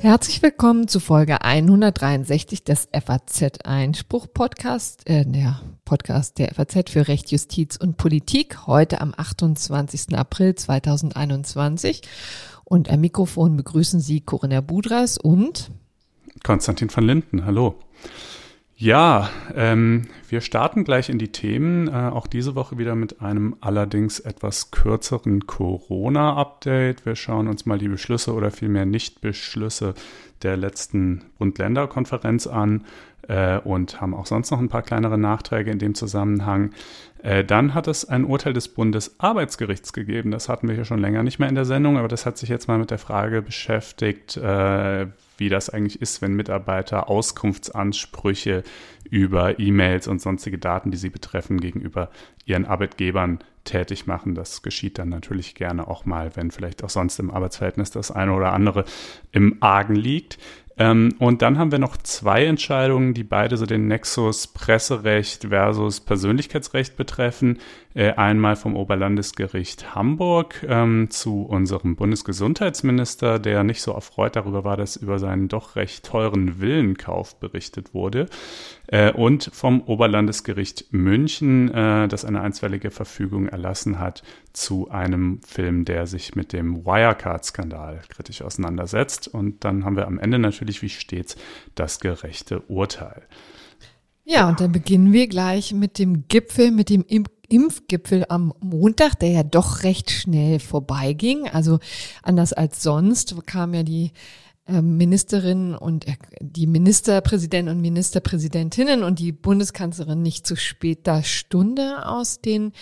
[0.00, 7.08] Herzlich willkommen zu Folge 163 des FAZ Einspruch Podcast, äh, der Podcast der FAZ für
[7.08, 10.16] Recht, Justiz und Politik, heute am 28.
[10.16, 12.02] April 2021.
[12.64, 15.72] Und am Mikrofon begrüßen Sie Corinna Budras und
[16.44, 17.44] Konstantin van Linden.
[17.44, 17.74] Hallo.
[18.82, 21.88] Ja, ähm, wir starten gleich in die Themen.
[21.88, 27.04] Äh, auch diese Woche wieder mit einem allerdings etwas kürzeren Corona-Update.
[27.04, 29.92] Wir schauen uns mal die Beschlüsse oder vielmehr Nicht-Beschlüsse
[30.42, 32.86] der letzten Bund-Länder-Konferenz an
[33.28, 36.70] äh, und haben auch sonst noch ein paar kleinere Nachträge in dem Zusammenhang.
[37.22, 40.30] Äh, dann hat es ein Urteil des Bundesarbeitsgerichts gegeben.
[40.30, 42.48] Das hatten wir hier schon länger nicht mehr in der Sendung, aber das hat sich
[42.48, 45.08] jetzt mal mit der Frage beschäftigt, äh,
[45.40, 48.62] wie das eigentlich ist, wenn Mitarbeiter Auskunftsansprüche
[49.10, 52.10] über E-Mails und sonstige Daten, die sie betreffen, gegenüber
[52.44, 54.34] ihren Arbeitgebern tätig machen.
[54.34, 58.32] Das geschieht dann natürlich gerne auch mal, wenn vielleicht auch sonst im Arbeitsverhältnis das eine
[58.32, 58.84] oder andere
[59.32, 60.38] im Argen liegt.
[60.78, 66.00] Ähm, und dann haben wir noch zwei Entscheidungen, die beide so den Nexus Presserecht versus
[66.00, 67.58] Persönlichkeitsrecht betreffen.
[67.92, 74.76] Äh, einmal vom Oberlandesgericht Hamburg ähm, zu unserem Bundesgesundheitsminister, der nicht so erfreut darüber war,
[74.76, 78.26] dass über seinen doch recht teuren Villenkauf berichtet wurde.
[78.86, 85.84] Äh, und vom Oberlandesgericht München, äh, das eine einstweilige Verfügung erlassen hat zu einem Film,
[85.84, 89.26] der sich mit dem Wirecard-Skandal kritisch auseinandersetzt.
[89.26, 91.36] Und dann haben wir am Ende natürlich wie stets
[91.74, 93.22] das gerechte Urteil.
[94.24, 97.04] Ja, und dann beginnen wir gleich mit dem Gipfel, mit dem
[97.50, 101.48] Impfgipfel am Montag, der ja doch recht schnell vorbeiging.
[101.48, 101.78] Also
[102.22, 104.12] anders als sonst kam ja die
[104.66, 112.06] ähm, Ministerinnen und äh, die Ministerpräsidenten und Ministerpräsidentinnen und die Bundeskanzlerin nicht zu später Stunde
[112.06, 112.72] aus den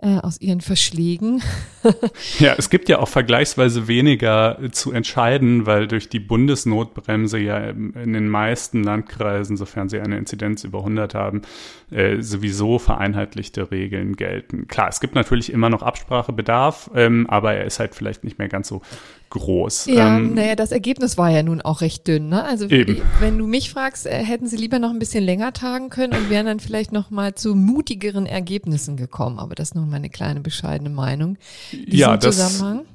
[0.00, 1.42] äh, aus ihren Verschlägen.
[2.38, 8.12] ja, es gibt ja auch vergleichsweise weniger zu entscheiden, weil durch die Bundesnotbremse ja in
[8.12, 11.42] den meisten Landkreisen, sofern sie eine Inzidenz über 100 haben,
[11.90, 14.68] äh, sowieso vereinheitlichte Regeln gelten.
[14.68, 18.48] Klar, es gibt natürlich immer noch Absprachebedarf, ähm, aber er ist halt vielleicht nicht mehr
[18.48, 18.82] ganz so
[19.30, 19.86] groß.
[19.86, 22.28] Ja, ähm, naja, das Ergebnis war ja nun auch recht dünn.
[22.28, 22.44] Ne?
[22.44, 23.02] Also eben.
[23.20, 26.30] wenn du mich fragst, äh, hätten sie lieber noch ein bisschen länger tagen können und
[26.30, 29.38] wären dann vielleicht noch mal zu mutigeren Ergebnissen gekommen.
[29.38, 31.36] Aber das nun meine kleine bescheidene Meinung.
[31.72, 32.86] Ja, das, Zusammenhang.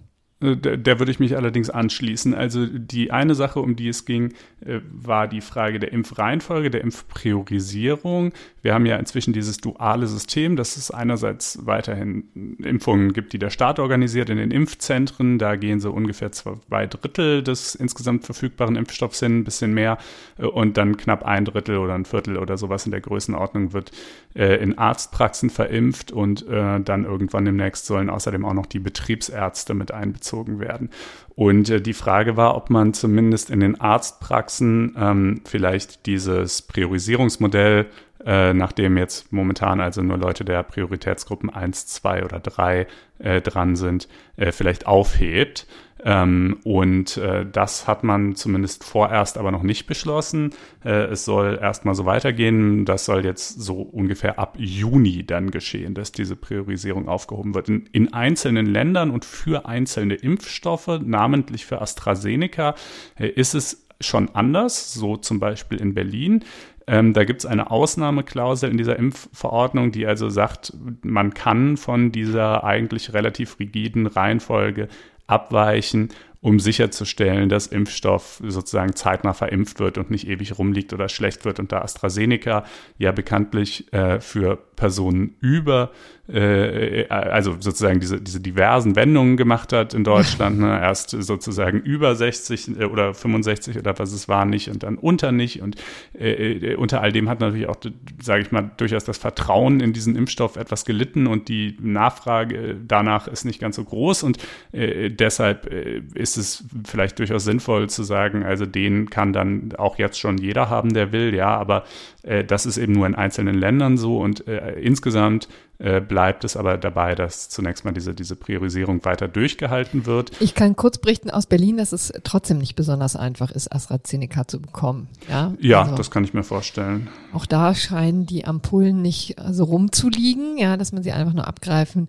[0.44, 2.34] Äh, der, würde ich mich allerdings anschließen.
[2.34, 4.34] Also die eine Sache, um die es ging,
[4.66, 8.34] äh, war die Frage der Impfreihenfolge, der Impfpriorisierung.
[8.62, 13.50] Wir haben ja inzwischen dieses duale System, dass es einerseits weiterhin Impfungen gibt, die der
[13.50, 15.40] Staat organisiert in den Impfzentren.
[15.40, 19.98] Da gehen so ungefähr zwei Drittel des insgesamt verfügbaren Impfstoffs hin, ein bisschen mehr.
[20.38, 23.92] Äh, und dann knapp ein Drittel oder ein Viertel oder sowas in der Größenordnung wird
[24.36, 30.33] in Arztpraxen verimpft und dann irgendwann demnächst sollen außerdem auch noch die Betriebsärzte mit einbezogen
[30.34, 30.90] einbezogen werden.
[31.36, 37.88] Und äh, die Frage war, ob man zumindest in den Arztpraxen ähm, vielleicht dieses Priorisierungsmodell,
[38.26, 42.88] äh, nachdem jetzt momentan also nur Leute der Prioritätsgruppen 1, 2 oder 3
[43.20, 44.08] äh, dran sind,
[44.38, 45.68] äh, vielleicht aufhebt.
[46.06, 50.52] Ähm, und äh, das hat man zumindest vorerst aber noch nicht beschlossen.
[50.84, 52.86] Äh, es soll erstmal so weitergehen.
[52.86, 57.70] Das soll jetzt so ungefähr ab Juni dann geschehen, dass diese Priorisierung aufgehoben wird.
[57.70, 62.76] In, in einzelnen Ländern und für einzelne Impfstoffe, namentlich für AstraZeneca,
[63.18, 66.44] äh, ist es schon anders, so zum Beispiel in Berlin.
[66.86, 72.12] Ähm, da gibt es eine Ausnahmeklausel in dieser Impfverordnung, die also sagt, man kann von
[72.12, 74.90] dieser eigentlich relativ rigiden Reihenfolge
[75.34, 76.10] abweichen,
[76.44, 81.58] um sicherzustellen, dass Impfstoff sozusagen zeitnah verimpft wird und nicht ewig rumliegt oder schlecht wird.
[81.58, 82.66] Und da AstraZeneca
[82.98, 85.92] ja bekanntlich äh, für Personen über
[86.32, 90.44] äh, also sozusagen diese, diese diversen Wendungen gemacht hat in Deutschland.
[90.64, 90.80] Ne?
[90.80, 95.32] Erst sozusagen über 60 äh, oder 65 oder was es war nicht und dann unter
[95.32, 95.62] nicht.
[95.62, 95.76] Und
[96.18, 97.78] äh, äh, unter all dem hat natürlich auch,
[98.22, 103.28] sage ich mal, durchaus das Vertrauen in diesen Impfstoff etwas gelitten und die Nachfrage danach
[103.28, 104.24] ist nicht ganz so groß.
[104.24, 104.38] Und
[104.72, 106.02] äh, deshalb äh,
[106.38, 110.70] ist es vielleicht durchaus sinnvoll zu sagen, also den kann dann auch jetzt schon jeder
[110.70, 111.84] haben, der will, ja, aber
[112.24, 115.48] äh, das ist eben nur in einzelnen Ländern so und äh, insgesamt
[115.84, 120.32] äh, bleibt es aber dabei, dass zunächst mal diese, diese Priorisierung weiter durchgehalten wird.
[120.40, 124.62] Ich kann kurz berichten aus Berlin, dass es trotzdem nicht besonders einfach ist, AstraZeneca zu
[124.62, 125.10] bekommen.
[125.30, 127.10] Ja, ja also, das kann ich mir vorstellen.
[127.34, 132.08] Auch da scheinen die Ampullen nicht so rumzuliegen, ja, dass man sie einfach nur abgreifen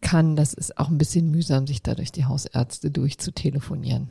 [0.00, 0.36] kann.
[0.36, 4.08] Das ist auch ein bisschen mühsam, sich da durch die Hausärzte durchzutelefonieren.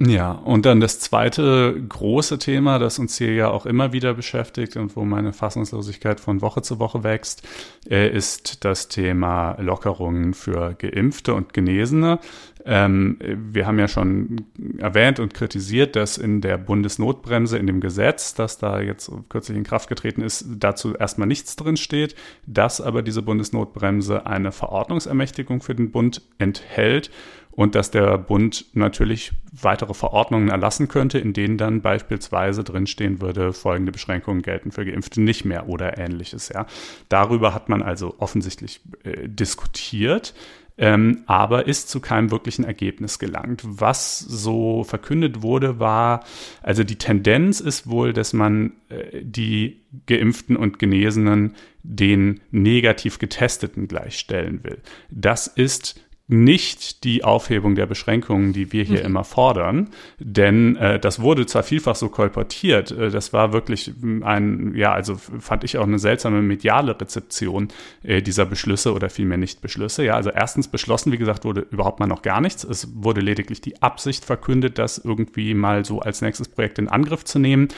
[0.00, 4.76] Ja, und dann das zweite große Thema, das uns hier ja auch immer wieder beschäftigt
[4.76, 7.42] und wo meine Fassungslosigkeit von Woche zu Woche wächst,
[7.90, 12.20] äh, ist das Thema Lockerungen für Geimpfte und Genesene.
[12.64, 14.46] Ähm, wir haben ja schon
[14.78, 19.64] erwähnt und kritisiert, dass in der Bundesnotbremse, in dem Gesetz, das da jetzt kürzlich in
[19.64, 22.14] Kraft getreten ist, dazu erstmal nichts drin steht,
[22.46, 27.10] dass aber diese Bundesnotbremse eine Verordnungsermächtigung für den Bund enthält
[27.58, 33.52] und dass der Bund natürlich weitere Verordnungen erlassen könnte, in denen dann beispielsweise drinstehen würde,
[33.52, 36.50] folgende Beschränkungen gelten für Geimpfte nicht mehr oder ähnliches.
[36.54, 36.66] Ja.
[37.08, 40.34] Darüber hat man also offensichtlich äh, diskutiert.
[40.80, 43.62] Ähm, aber ist zu keinem wirklichen Ergebnis gelangt.
[43.64, 46.22] Was so verkündet wurde, war,
[46.62, 53.88] also die Tendenz ist wohl, dass man äh, die Geimpften und Genesenen den negativ Getesteten
[53.88, 54.78] gleichstellen will.
[55.10, 59.06] Das ist nicht die Aufhebung der Beschränkungen, die wir hier mhm.
[59.06, 59.88] immer fordern,
[60.18, 63.92] denn äh, das wurde zwar vielfach so kolportiert, äh, das war wirklich
[64.22, 67.68] ein, ja, also fand ich auch eine seltsame mediale Rezeption
[68.02, 70.04] äh, dieser Beschlüsse oder vielmehr nicht Beschlüsse.
[70.04, 72.62] Ja, also erstens beschlossen, wie gesagt, wurde überhaupt mal noch gar nichts.
[72.62, 77.24] Es wurde lediglich die Absicht verkündet, das irgendwie mal so als nächstes Projekt in Angriff
[77.24, 77.68] zu nehmen.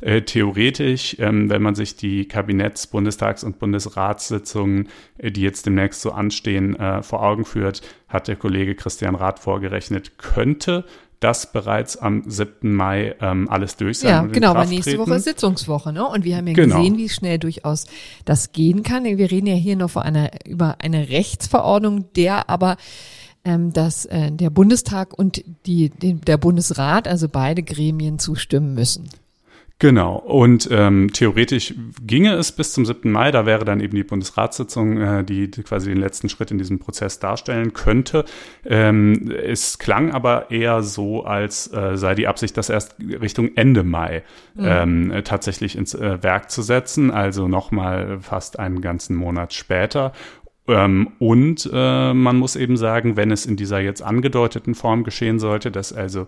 [0.00, 4.88] Äh, theoretisch, ähm, wenn man sich die Kabinetts-, Bundestags- und Bundesratssitzungen,
[5.18, 9.38] äh, die jetzt demnächst so anstehen, äh, vor Augen führt, hat der Kollege Christian Rath
[9.38, 10.84] vorgerechnet, könnte
[11.20, 12.72] das bereits am 7.
[12.74, 14.10] Mai ähm, alles durch sein.
[14.10, 16.06] Ja, genau, weil nächste Woche ist Sitzungswoche, ne?
[16.06, 16.76] Und wir haben ja genau.
[16.76, 17.86] gesehen, wie schnell durchaus
[18.24, 19.04] das gehen kann.
[19.04, 22.76] Wir reden ja hier noch vor einer, über eine Rechtsverordnung, der aber
[23.44, 29.08] ähm, dass äh, der Bundestag und die, die, der Bundesrat, also beide Gremien, zustimmen müssen.
[29.80, 30.16] Genau.
[30.16, 31.72] Und ähm, theoretisch
[32.04, 33.12] ginge es bis zum 7.
[33.12, 33.30] Mai.
[33.30, 37.20] Da wäre dann eben die Bundesratssitzung, äh, die, quasi den letzten Schritt in diesem Prozess
[37.20, 38.24] darstellen könnte.
[38.66, 43.84] Ähm, es klang aber eher so, als äh, sei die Absicht, das erst Richtung Ende
[43.84, 44.64] Mai mhm.
[44.64, 47.12] ähm, tatsächlich ins äh, Werk zu setzen.
[47.12, 50.12] Also nochmal fast einen ganzen Monat später.
[50.68, 55.38] Ähm, und äh, man muss eben sagen, wenn es in dieser jetzt angedeuteten Form geschehen
[55.38, 56.26] sollte, dass also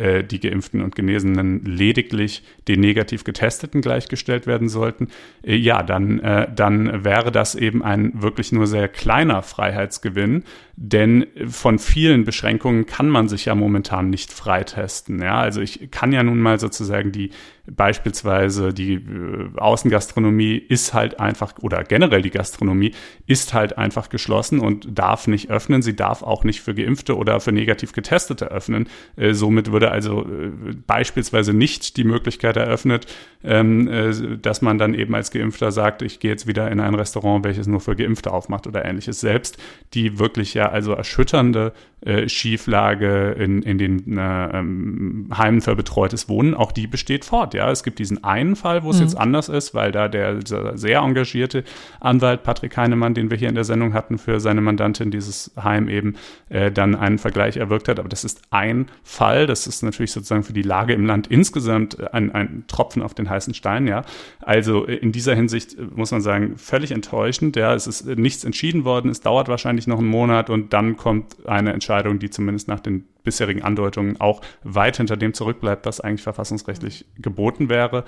[0.00, 5.08] äh, die Geimpften und Genesenen lediglich den negativ Getesteten gleichgestellt werden sollten,
[5.44, 10.44] äh, ja, dann, äh, dann wäre das eben ein wirklich nur sehr kleiner Freiheitsgewinn,
[10.82, 15.20] denn von vielen Beschränkungen kann man sich ja momentan nicht freitesten.
[15.20, 17.32] Ja, also ich kann ja nun mal sozusagen die
[17.70, 22.92] beispielsweise die äh, Außengastronomie ist halt einfach oder generell die Gastronomie
[23.26, 25.82] ist halt einfach geschlossen und darf nicht öffnen.
[25.82, 28.88] Sie darf auch nicht für Geimpfte oder für negativ Getestete öffnen.
[29.16, 30.50] Äh, somit würde also äh,
[30.86, 33.06] beispielsweise nicht die Möglichkeit eröffnet,
[33.44, 36.94] ähm, äh, dass man dann eben als Geimpfter sagt, ich gehe jetzt wieder in ein
[36.94, 39.20] Restaurant, welches nur für Geimpfte aufmacht oder ähnliches.
[39.20, 39.58] Selbst
[39.94, 41.72] die wirklich ja also erschütternde
[42.02, 47.52] äh, Schieflage in, in den äh, ähm, Heimen für betreutes Wohnen, auch die besteht fort.
[47.52, 49.02] Ja, es gibt diesen einen Fall, wo es mhm.
[49.02, 51.62] jetzt anders ist, weil da der sehr engagierte
[52.00, 55.88] Anwalt Patrick Heinemann, den wir hier in der Sendung hatten, für seine Mandantin dieses Heim
[55.88, 56.14] eben
[56.48, 57.98] äh, dann einen Vergleich erwirkt hat.
[57.98, 59.46] Aber das ist ein Fall.
[59.46, 63.28] Das ist natürlich sozusagen für die Lage im Land insgesamt ein, ein Tropfen auf den
[63.28, 63.86] heißen Stein.
[63.86, 64.04] Ja,
[64.40, 67.56] also äh, in dieser Hinsicht äh, muss man sagen völlig enttäuschend.
[67.56, 69.10] Ja, es ist nichts entschieden worden.
[69.10, 72.80] Es dauert wahrscheinlich noch einen Monat und dann kommt eine Entscheidung Entscheidung, die zumindest nach
[72.80, 78.04] den bisherigen Andeutungen auch weit hinter dem zurückbleibt, was eigentlich verfassungsrechtlich geboten wäre.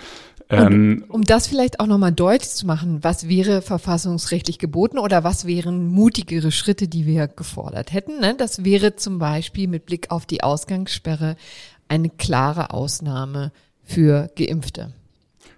[0.49, 5.47] Ähm, um das vielleicht auch nochmal deutlich zu machen, was wäre verfassungsrechtlich geboten oder was
[5.47, 8.21] wären mutigere Schritte, die wir gefordert hätten?
[8.21, 8.35] Ne?
[8.37, 11.37] Das wäre zum Beispiel mit Blick auf die Ausgangssperre
[11.89, 13.53] eine klare Ausnahme
[13.85, 14.95] für Geimpfte.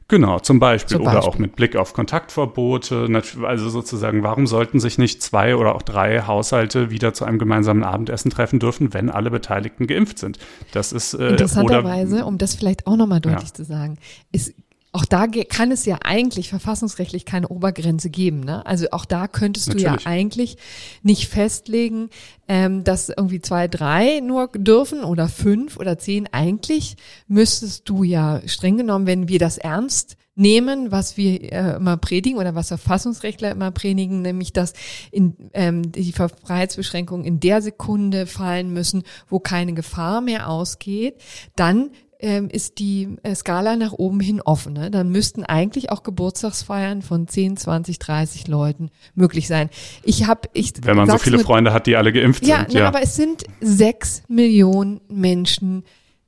[0.09, 0.97] Genau, zum Beispiel.
[0.97, 1.19] zum Beispiel.
[1.19, 3.09] Oder auch mit Blick auf Kontaktverbote.
[3.43, 7.83] Also sozusagen, warum sollten sich nicht zwei oder auch drei Haushalte wieder zu einem gemeinsamen
[7.83, 10.39] Abendessen treffen dürfen, wenn alle Beteiligten geimpft sind?
[10.73, 13.55] Das ist äh, interessanterweise, um das vielleicht auch nochmal deutlich ja.
[13.55, 13.99] zu sagen,
[14.31, 14.55] ist
[14.95, 18.41] auch da kann es ja eigentlich verfassungsrechtlich keine Obergrenze geben.
[18.41, 18.65] Ne?
[18.65, 19.89] Also auch da könntest Natürlich.
[19.89, 20.57] du ja eigentlich
[21.03, 22.11] nicht festlegen,
[22.47, 26.29] ähm, dass irgendwie zwei, drei nur dürfen oder fünf oder zehn.
[26.33, 26.97] Eigentlich
[27.27, 32.39] müsstest du ja streng genommen, wenn wir das ernst nehmen, was wir äh, immer predigen
[32.39, 34.75] oder was Verfassungsrechtler immer predigen, nämlich dass
[35.11, 41.21] in, ähm, die Freiheitsbeschränkungen in der Sekunde fallen müssen, wo keine Gefahr mehr ausgeht,
[41.57, 41.91] dann
[42.25, 44.73] ähm, ist die äh, Skala nach oben hin offen.
[44.73, 44.91] Ne?
[44.91, 49.69] Dann müssten eigentlich auch Geburtstagsfeiern von 10, 20, 30 Leuten möglich sein.
[50.03, 52.73] Ich habe, ich wenn man so viele mit, Freunde hat, die alle geimpft ja, sind.
[52.73, 55.85] Na, ja, aber es sind sechs Millionen Menschen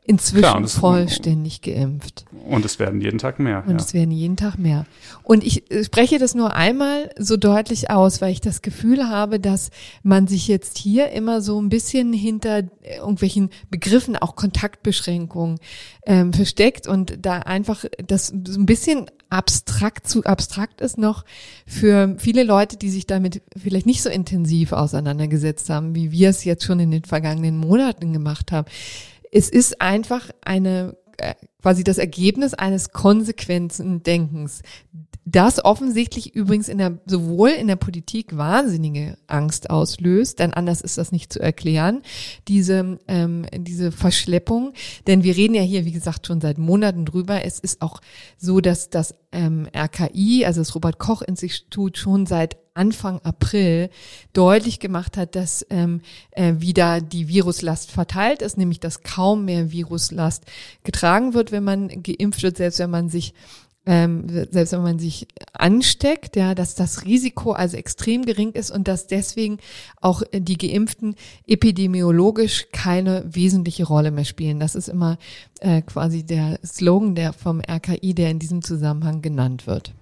[0.07, 2.25] inzwischen Klar, vollständig geimpft.
[2.49, 3.65] Und es werden jeden Tag mehr.
[3.67, 3.77] Und ja.
[3.77, 4.87] es werden jeden Tag mehr.
[5.23, 9.41] Und ich äh, spreche das nur einmal so deutlich aus, weil ich das Gefühl habe,
[9.41, 9.71] dass
[10.03, 15.59] man sich jetzt hier immer so ein bisschen hinter irgendwelchen Begriffen, auch Kontaktbeschränkungen,
[16.07, 21.25] ähm, versteckt und da einfach das so ein bisschen abstrakt zu abstrakt ist noch
[21.67, 26.45] für viele Leute, die sich damit vielleicht nicht so intensiv auseinandergesetzt haben, wie wir es
[26.45, 28.69] jetzt schon in den vergangenen Monaten gemacht haben
[29.33, 34.63] es ist einfach eine äh, quasi das Ergebnis eines konsequenten Denkens.
[35.29, 40.99] Das offensichtlich übrigens in der, sowohl in der Politik wahnsinnige Angst auslöst, denn anders ist
[40.99, 42.03] das nicht zu erklären,
[42.47, 44.73] diese, ähm, diese Verschleppung.
[45.09, 47.45] Denn wir reden ja hier, wie gesagt, schon seit Monaten drüber.
[47.45, 48.01] Es ist auch
[48.39, 53.91] so, dass das ähm, RKI, also das Robert Koch Institut, schon seit Anfang April
[54.33, 59.73] deutlich gemacht hat, dass ähm, äh, wieder die Viruslast verteilt ist, nämlich dass kaum mehr
[59.73, 60.45] Viruslast
[60.85, 63.35] getragen wird, wenn man geimpft wird, selbst wenn man sich
[63.87, 68.89] ähm, selbst wenn man sich ansteckt, ja, dass das Risiko also extrem gering ist und
[68.89, 69.59] dass deswegen
[70.01, 71.15] auch die Geimpften
[71.47, 74.59] epidemiologisch keine wesentliche Rolle mehr spielen.
[74.59, 75.19] Das ist immer
[75.61, 79.93] äh, quasi der Slogan der vom RKI, der in diesem Zusammenhang genannt wird.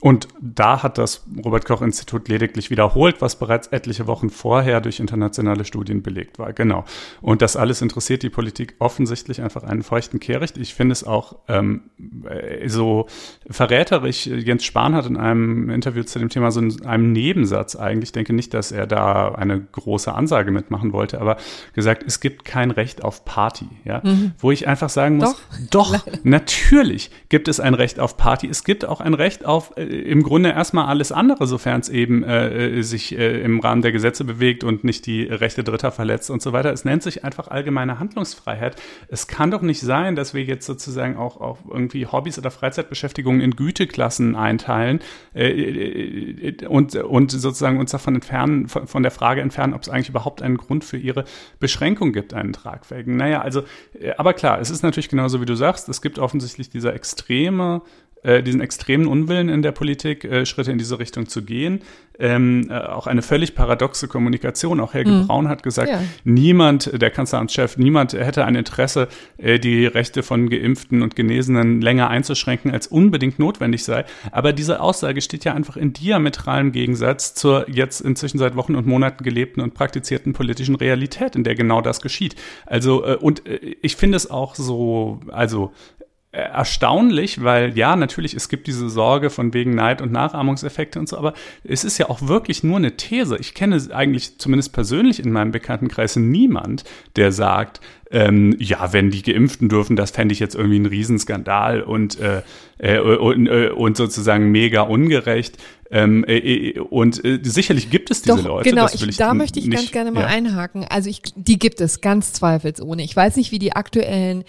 [0.00, 5.00] Und da hat das Robert Koch Institut lediglich wiederholt, was bereits etliche Wochen vorher durch
[5.00, 6.52] internationale Studien belegt war.
[6.52, 6.84] Genau.
[7.20, 10.56] Und das alles interessiert die Politik offensichtlich einfach einen feuchten Kehricht.
[10.56, 11.90] Ich finde es auch ähm,
[12.28, 13.06] äh, so
[13.50, 14.26] verräterisch.
[14.26, 18.12] Jens Spahn hat in einem Interview zu dem Thema so in einem Nebensatz eigentlich, ich
[18.12, 21.38] denke nicht, dass er da eine große Ansage mitmachen wollte, aber
[21.74, 23.66] gesagt, es gibt kein Recht auf Party.
[23.84, 24.00] Ja?
[24.04, 24.32] Mhm.
[24.38, 28.46] Wo ich einfach sagen muss, doch, doch natürlich gibt es ein Recht auf Party.
[28.48, 32.22] Es gibt auch ein Recht auf äh, im Grunde erstmal alles andere, sofern es eben
[32.22, 36.42] äh, sich äh, im Rahmen der Gesetze bewegt und nicht die Rechte Dritter verletzt und
[36.42, 36.72] so weiter.
[36.72, 38.76] Es nennt sich einfach allgemeine Handlungsfreiheit.
[39.08, 43.40] Es kann doch nicht sein, dass wir jetzt sozusagen auch, auch irgendwie Hobbys oder Freizeitbeschäftigungen
[43.40, 45.00] in Güteklassen einteilen
[45.34, 50.10] äh, äh und, und sozusagen uns davon entfernen, von, der Frage entfernen, ob es eigentlich
[50.10, 51.24] überhaupt einen Grund für ihre
[51.60, 53.16] Beschränkung gibt, einen tragfähigen.
[53.16, 53.62] Naja, also,
[53.98, 57.82] äh, aber klar, es ist natürlich genauso, wie du sagst, es gibt offensichtlich dieser extreme
[58.22, 61.80] äh, diesen extremen Unwillen in der Politik, äh, Schritte in diese Richtung zu gehen.
[62.20, 64.80] Ähm, äh, auch eine völlig paradoxe Kommunikation.
[64.80, 65.26] Auch Helge mhm.
[65.28, 66.02] Braun hat gesagt, ja.
[66.24, 69.06] niemand, der Kanzleramtschef, niemand hätte ein Interesse,
[69.36, 74.04] äh, die Rechte von Geimpften und Genesenen länger einzuschränken, als unbedingt notwendig sei.
[74.32, 78.86] Aber diese Aussage steht ja einfach in diametralem Gegensatz zur jetzt inzwischen seit Wochen und
[78.86, 82.34] Monaten gelebten und praktizierten politischen Realität, in der genau das geschieht.
[82.66, 85.97] Also, äh, und äh, ich finde es auch so, also äh,
[86.30, 91.16] erstaunlich, weil ja, natürlich, es gibt diese Sorge von wegen Neid- und Nachahmungseffekte und so,
[91.16, 91.32] aber
[91.64, 93.38] es ist ja auch wirklich nur eine These.
[93.38, 96.84] Ich kenne eigentlich zumindest persönlich in meinem Bekanntenkreis niemand,
[97.16, 97.80] der sagt,
[98.10, 102.42] ähm, ja, wenn die Geimpften dürfen, das fände ich jetzt irgendwie ein Riesenskandal und, äh,
[102.78, 105.56] äh, und, äh, und sozusagen mega ungerecht.
[105.90, 108.68] Ähm, äh, äh und äh, sicherlich gibt es diese Doch, Leute.
[108.68, 110.26] Genau, ich, da möchte ich nicht, ganz gerne mal ja.
[110.26, 110.84] einhaken.
[110.88, 113.02] Also ich, die gibt es ganz zweifelsohne.
[113.02, 114.44] Ich weiß nicht, wie die aktuellen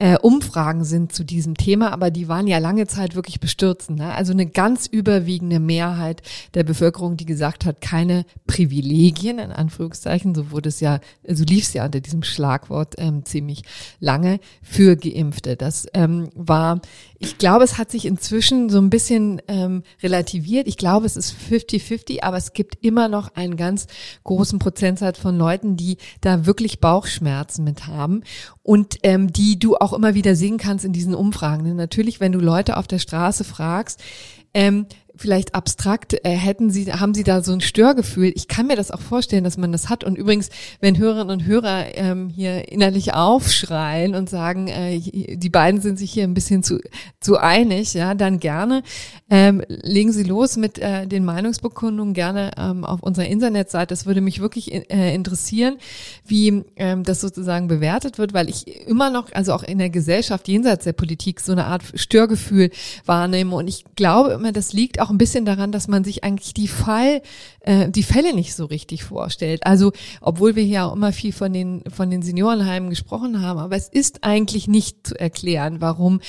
[0.00, 3.98] äh, Umfragen sind zu diesem Thema, aber die waren ja lange Zeit wirklich bestürzend.
[3.98, 4.14] Ne?
[4.14, 6.22] Also eine ganz überwiegende Mehrheit
[6.54, 11.64] der Bevölkerung, die gesagt hat, keine Privilegien, in Anführungszeichen, so wurde es ja, so lief
[11.64, 13.62] es ja unter diesem Schlagwort ähm, ziemlich
[13.98, 15.56] lange, für Geimpfte.
[15.56, 16.80] Das ähm, war,
[17.22, 20.66] ich glaube, es hat sich inzwischen so ein bisschen ähm, relativiert.
[20.66, 23.88] Ich glaube, es ist 50-50, aber es gibt immer noch einen ganz
[24.24, 28.22] großen Prozentsatz von Leuten, die da wirklich Bauchschmerzen mit haben
[28.62, 31.76] und ähm, die du auch immer wieder sehen kannst in diesen Umfragen.
[31.76, 34.00] Natürlich, wenn du Leute auf der Straße fragst,
[34.54, 34.86] ähm,
[35.20, 38.32] vielleicht abstrakt, äh, hätten Sie, haben Sie da so ein Störgefühl?
[38.34, 40.02] Ich kann mir das auch vorstellen, dass man das hat.
[40.02, 40.48] Und übrigens,
[40.80, 46.10] wenn Hörerinnen und Hörer ähm, hier innerlich aufschreien und sagen, äh, die beiden sind sich
[46.10, 46.80] hier ein bisschen zu,
[47.20, 48.82] zu einig, ja, dann gerne
[49.28, 53.88] ähm, legen Sie los mit äh, den Meinungsbekundungen gerne ähm, auf unserer Internetseite.
[53.88, 55.76] Das würde mich wirklich äh, interessieren,
[56.26, 60.48] wie ähm, das sozusagen bewertet wird, weil ich immer noch, also auch in der Gesellschaft
[60.48, 62.70] jenseits der Politik, so eine Art Störgefühl
[63.04, 63.54] wahrnehme.
[63.54, 66.68] Und ich glaube immer, das liegt auch ein bisschen daran, dass man sich eigentlich die
[66.68, 67.22] Fall,
[67.60, 69.66] äh, die Fälle nicht so richtig vorstellt.
[69.66, 73.76] Also, obwohl wir hier auch immer viel von den, von den Seniorenheimen gesprochen haben, aber
[73.76, 76.20] es ist eigentlich nicht zu erklären, warum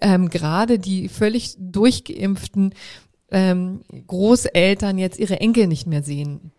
[0.00, 2.74] ähm, gerade die völlig durchgeimpften
[3.30, 6.52] ähm, Großeltern jetzt ihre Enkel nicht mehr sehen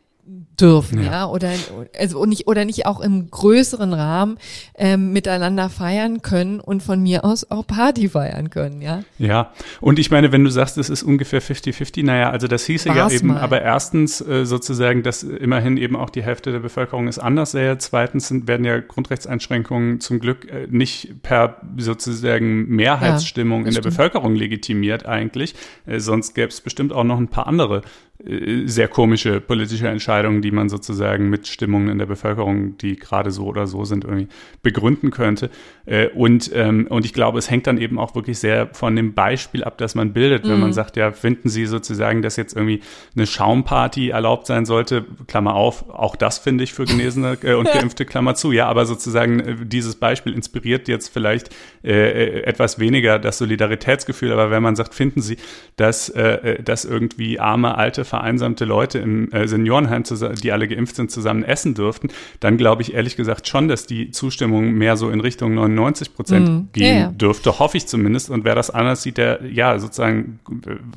[0.59, 1.27] dürfen, ja, ja?
[1.27, 1.51] oder
[1.97, 4.37] also nicht oder nicht auch im größeren Rahmen
[4.75, 9.03] ähm, miteinander feiern können und von mir aus auch Party feiern können, ja.
[9.17, 12.89] Ja, und ich meine, wenn du sagst, es ist ungefähr 50-50, naja, also das hieße
[12.89, 13.39] War's ja eben, mal.
[13.39, 17.77] aber erstens äh, sozusagen, dass immerhin eben auch die Hälfte der Bevölkerung es anders sähe.
[17.77, 23.81] Zweitens sind, werden ja Grundrechtseinschränkungen zum Glück äh, nicht per sozusagen Mehrheitsstimmung ja, in der
[23.81, 23.95] stimmt.
[23.95, 25.55] Bevölkerung legitimiert eigentlich.
[25.85, 27.81] Äh, sonst gäbe es bestimmt auch noch ein paar andere
[28.21, 33.45] sehr komische politische Entscheidungen, die man sozusagen mit Stimmungen in der Bevölkerung, die gerade so
[33.45, 34.27] oder so sind, irgendwie
[34.61, 35.49] begründen könnte.
[35.85, 39.13] Äh, und, ähm, und ich glaube, es hängt dann eben auch wirklich sehr von dem
[39.13, 40.43] Beispiel ab, das man bildet.
[40.43, 40.61] Wenn mhm.
[40.61, 42.81] man sagt, ja, finden Sie sozusagen, dass jetzt irgendwie
[43.15, 47.69] eine Schaumparty erlaubt sein sollte, Klammer auf, auch das finde ich für Genesene äh, und
[47.73, 48.51] Geimpfte, Klammer zu.
[48.51, 54.33] Ja, aber sozusagen dieses Beispiel inspiriert jetzt vielleicht äh, etwas weniger das Solidaritätsgefühl.
[54.33, 55.37] Aber wenn man sagt, finden Sie,
[55.77, 60.03] dass, äh, dass irgendwie arme, alte vereinsamte Leute im äh, Seniorenheim,
[60.41, 64.09] die alle geimpft sind, zusammen essen dürften, dann glaube ich ehrlich gesagt schon, dass die
[64.11, 67.11] Zustimmung mehr so in Richtung 99 Prozent mm, gehen ja, ja.
[67.11, 68.29] dürfte, hoffe ich zumindest.
[68.31, 70.39] Und wer das anders sieht, der, ja, sozusagen,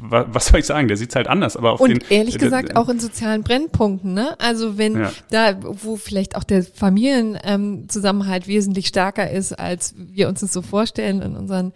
[0.00, 1.56] was soll ich sagen, der sieht es halt anders.
[1.56, 4.34] Aber auf Und den, ehrlich gesagt äh, auch in sozialen Brennpunkten, ne?
[4.38, 5.12] Also wenn ja.
[5.30, 10.62] da, wo vielleicht auch der Familienzusammenhalt ähm, wesentlich stärker ist, als wir uns das so
[10.62, 11.72] vorstellen in unseren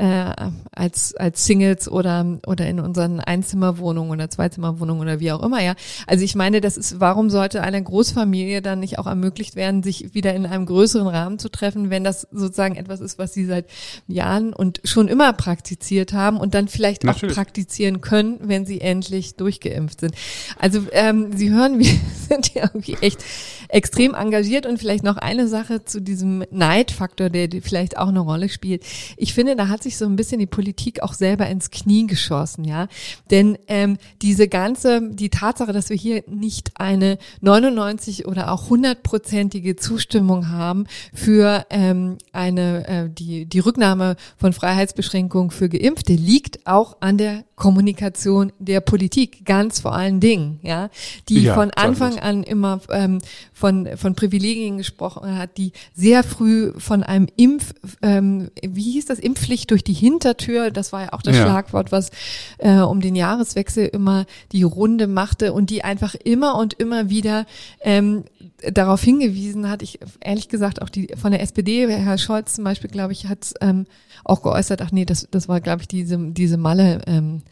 [0.00, 0.34] äh,
[0.72, 5.74] als als Singles oder oder in unseren Einzimmerwohnungen oder Zweizimmerwohnungen oder wie auch immer, ja.
[6.06, 10.14] Also ich meine, das ist, warum sollte einer Großfamilie dann nicht auch ermöglicht werden, sich
[10.14, 13.66] wieder in einem größeren Rahmen zu treffen, wenn das sozusagen etwas ist, was sie seit
[14.06, 17.32] Jahren und schon immer praktiziert haben und dann vielleicht Natürlich.
[17.32, 20.14] auch praktizieren können, wenn sie endlich durchgeimpft sind.
[20.58, 21.92] Also ähm, Sie hören, wir
[22.28, 23.24] sind ja irgendwie echt
[23.68, 28.48] extrem engagiert und vielleicht noch eine Sache zu diesem Neidfaktor, der vielleicht auch eine Rolle
[28.48, 28.84] spielt.
[29.16, 32.64] Ich finde, da hat sich so ein bisschen die Politik auch selber ins Knie geschossen,
[32.64, 32.88] ja.
[33.30, 39.74] Denn ähm, diese ganze, die Tatsache, dass wir hier nicht eine 99 oder auch hundertprozentige
[39.74, 46.98] Zustimmung haben für ähm, eine äh, die die Rücknahme von Freiheitsbeschränkungen für Geimpfte, liegt auch
[47.00, 50.88] an der Kommunikation der Politik, ganz vor allen Dingen, ja,
[51.28, 53.18] die ja, von Anfang an immer ähm,
[53.52, 59.18] von, von Privilegien gesprochen hat, die sehr früh von einem Impf, ähm, wie hieß das,
[59.18, 61.42] Impfpflicht durch die Hintertür, das war ja auch das ja.
[61.42, 62.10] Schlagwort, was
[62.56, 67.46] äh, um den Jahreswechsel immer die Runde machte und die einfach immer und immer wieder
[67.80, 68.24] ähm,
[68.72, 72.90] darauf hingewiesen hat, ich ehrlich gesagt auch die von der SPD, Herr Scholz zum Beispiel,
[72.90, 73.86] glaube ich, hat ähm,
[74.24, 77.42] auch geäußert, ach nee, das, das war, glaube ich, diese, diese Malle ähm,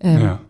[0.00, 0.40] ähm, ja.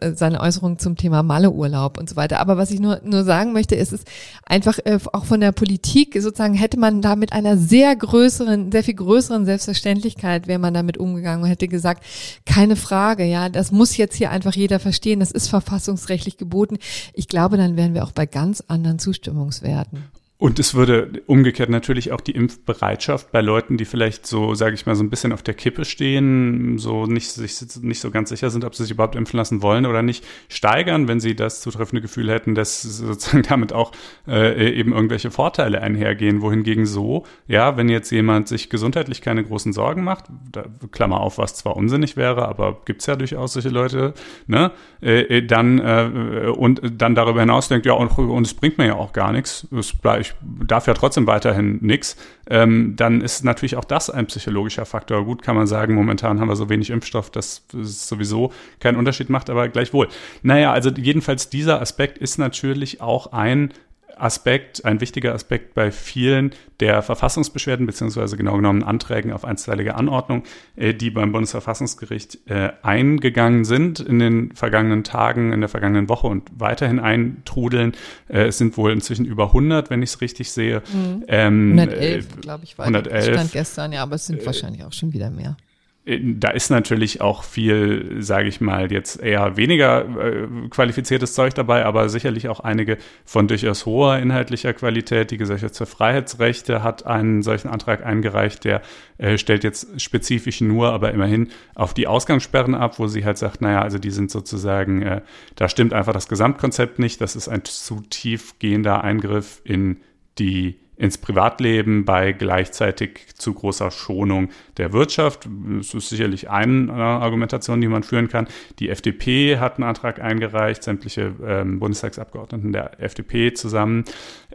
[0.00, 2.40] Äh, seine Äußerungen zum Thema Malleurlaub und so weiter.
[2.40, 4.04] Aber was ich nur, nur sagen möchte, ist es
[4.44, 8.84] einfach äh, auch von der Politik sozusagen hätte man da mit einer sehr größeren, sehr
[8.84, 12.04] viel größeren Selbstverständlichkeit wäre man damit umgegangen und hätte gesagt,
[12.46, 16.78] keine Frage, ja, das muss jetzt hier einfach jeder verstehen, das ist verfassungsrechtlich geboten.
[17.12, 20.04] Ich glaube, dann wären wir auch bei ganz anderen Zustimmungswerten.
[20.36, 24.84] Und es würde umgekehrt natürlich auch die Impfbereitschaft bei Leuten, die vielleicht so, sage ich
[24.84, 28.50] mal, so ein bisschen auf der Kippe stehen, so nicht, sich nicht so ganz sicher
[28.50, 32.02] sind, ob sie sich überhaupt impfen lassen wollen oder nicht, steigern, wenn sie das zutreffende
[32.02, 33.92] Gefühl hätten, dass sozusagen damit auch
[34.26, 36.42] äh, eben irgendwelche Vorteile einhergehen.
[36.42, 41.38] Wohingegen so, ja, wenn jetzt jemand sich gesundheitlich keine großen Sorgen macht, da, Klammer auf,
[41.38, 44.14] was zwar unsinnig wäre, aber gibt's ja durchaus solche Leute,
[44.48, 48.78] ne, äh, äh dann äh, und dann darüber hinaus denkt, ja, und, und es bringt
[48.78, 50.34] mir ja auch gar nichts, es bleibt ich
[50.66, 52.16] darf ja trotzdem weiterhin nichts,
[52.48, 55.24] ähm, dann ist natürlich auch das ein psychologischer Faktor.
[55.24, 59.30] Gut kann man sagen, momentan haben wir so wenig Impfstoff, dass es sowieso keinen Unterschied
[59.30, 60.08] macht, aber gleichwohl.
[60.42, 63.72] Naja, also jedenfalls dieser Aspekt ist natürlich auch ein
[64.16, 70.42] Aspekt, ein wichtiger Aspekt bei vielen der Verfassungsbeschwerden beziehungsweise genau genommen Anträgen auf einstweilige Anordnung,
[70.76, 76.26] äh, die beim Bundesverfassungsgericht äh, eingegangen sind in den vergangenen Tagen, in der vergangenen Woche
[76.26, 77.92] und weiterhin eintrudeln.
[78.28, 80.82] Äh, es sind wohl inzwischen über 100, wenn ich es richtig sehe.
[80.92, 81.24] Mhm.
[81.28, 83.34] Ähm, 111, glaube ich, war 111.
[83.34, 85.56] Stand gestern, ja, aber es sind wahrscheinlich auch schon wieder mehr.
[86.06, 91.86] Da ist natürlich auch viel, sage ich mal, jetzt eher weniger äh, qualifiziertes Zeug dabei,
[91.86, 95.30] aber sicherlich auch einige von durchaus hoher inhaltlicher Qualität.
[95.30, 98.82] Die Gesellschaft für Freiheitsrechte hat einen solchen Antrag eingereicht, der
[99.16, 103.62] äh, stellt jetzt spezifisch nur, aber immerhin auf die Ausgangssperren ab, wo sie halt sagt,
[103.62, 105.22] naja, also die sind sozusagen, äh,
[105.56, 110.02] da stimmt einfach das Gesamtkonzept nicht, das ist ein zu tiefgehender Eingriff in
[110.38, 115.48] die ins Privatleben bei gleichzeitig zu großer Schonung der Wirtschaft.
[115.78, 118.46] Das ist sicherlich eine Argumentation, die man führen kann.
[118.78, 124.04] Die FDP hat einen Antrag eingereicht, sämtliche ähm, Bundestagsabgeordneten der FDP zusammen,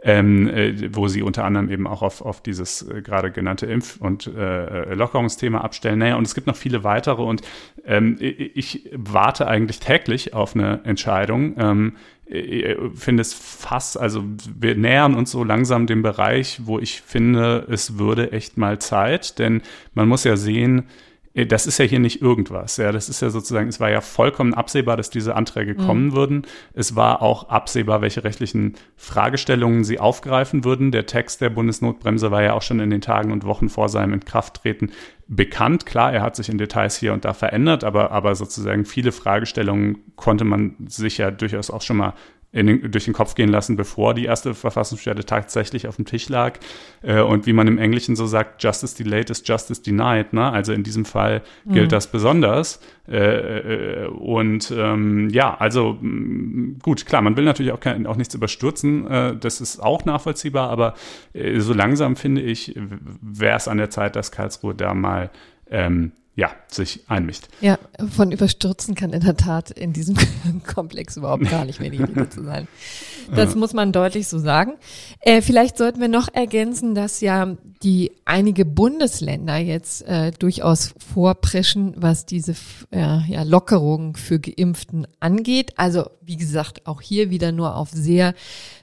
[0.02, 3.98] ähm, äh, wo sie unter anderem eben auch auf, auf dieses äh, gerade genannte Impf-
[4.00, 5.98] und äh, Lockerungsthema abstellen.
[5.98, 7.42] Naja, und es gibt noch viele weitere und
[7.84, 11.92] ähm, ich warte eigentlich täglich auf eine Entscheidung.
[12.30, 14.24] Ähm, äh, finde es fast, also
[14.58, 19.38] wir nähern uns so langsam dem Bereich, wo ich finde, es würde echt mal Zeit,
[19.38, 19.62] denn
[19.94, 20.82] man muss ja sehen, äh,
[21.34, 22.76] das ist ja hier nicht irgendwas.
[22.76, 25.86] Ja, das ist ja sozusagen, es war ja vollkommen absehbar, dass diese Anträge mhm.
[25.86, 26.42] kommen würden.
[26.72, 30.90] Es war auch absehbar, welche rechtlichen Fragestellungen sie aufgreifen würden.
[30.90, 34.14] Der Text der Bundesnotbremse war ja auch schon in den Tagen und Wochen vor seinem
[34.14, 34.90] Inkrafttreten
[35.28, 35.86] bekannt.
[35.86, 39.98] Klar, er hat sich in Details hier und da verändert, aber, aber sozusagen viele Fragestellungen
[40.16, 42.14] konnte man sich ja durchaus auch schon mal
[42.52, 46.58] den, durch den Kopf gehen lassen, bevor die erste Verfassungsbeschwerde tatsächlich auf dem Tisch lag.
[47.02, 50.32] Äh, und wie man im Englischen so sagt, Justice delayed is justice denied.
[50.32, 50.50] Ne?
[50.50, 51.90] Also in diesem Fall gilt mhm.
[51.90, 52.80] das besonders.
[53.08, 58.16] Äh, äh, und ähm, ja, also mm, gut, klar, man will natürlich auch, kein, auch
[58.16, 59.06] nichts überstürzen.
[59.06, 60.94] Äh, das ist auch nachvollziehbar, aber
[61.32, 62.74] äh, so langsam finde ich,
[63.20, 65.30] wäre es an der Zeit, dass Karlsruhe da mal
[65.70, 67.48] ähm, ja, sich einmischt.
[67.60, 67.78] Ja,
[68.14, 70.16] von überstürzen kann in der Tat in diesem
[70.66, 72.68] Komplex überhaupt gar nicht mehr die Rede zu sein.
[73.34, 73.58] Das ja.
[73.58, 74.74] muss man deutlich so sagen.
[75.20, 81.94] Äh, vielleicht sollten wir noch ergänzen, dass ja die einige Bundesländer jetzt äh, durchaus vorpreschen,
[81.96, 82.54] was diese
[82.90, 85.72] äh, ja, Lockerungen für Geimpften angeht.
[85.76, 88.34] Also wie gesagt, auch hier wieder nur auf sehr,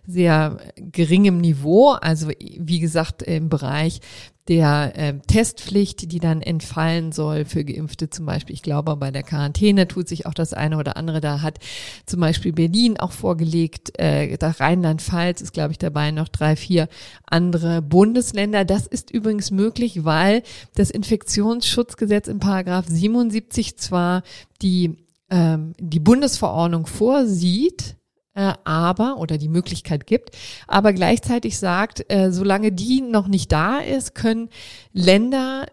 [0.05, 1.91] sehr geringem Niveau.
[1.91, 4.01] Also wie gesagt, im Bereich
[4.47, 8.53] der äh, Testpflicht, die dann entfallen soll für Geimpfte zum Beispiel.
[8.53, 11.21] Ich glaube, bei der Quarantäne tut sich auch das eine oder andere.
[11.21, 11.59] Da hat
[12.05, 16.87] zum Beispiel Berlin auch vorgelegt, äh, Rheinland-Pfalz ist, glaube ich, dabei noch drei, vier
[17.25, 18.65] andere Bundesländer.
[18.65, 20.43] Das ist übrigens möglich, weil
[20.75, 24.23] das Infektionsschutzgesetz in Paragraph 77 zwar
[24.61, 24.97] die
[25.29, 27.97] ähm, die Bundesverordnung vorsieht,
[28.37, 33.79] äh, aber oder die Möglichkeit gibt, aber gleichzeitig sagt, äh, solange die noch nicht da
[33.79, 34.49] ist, können
[34.93, 35.65] Länder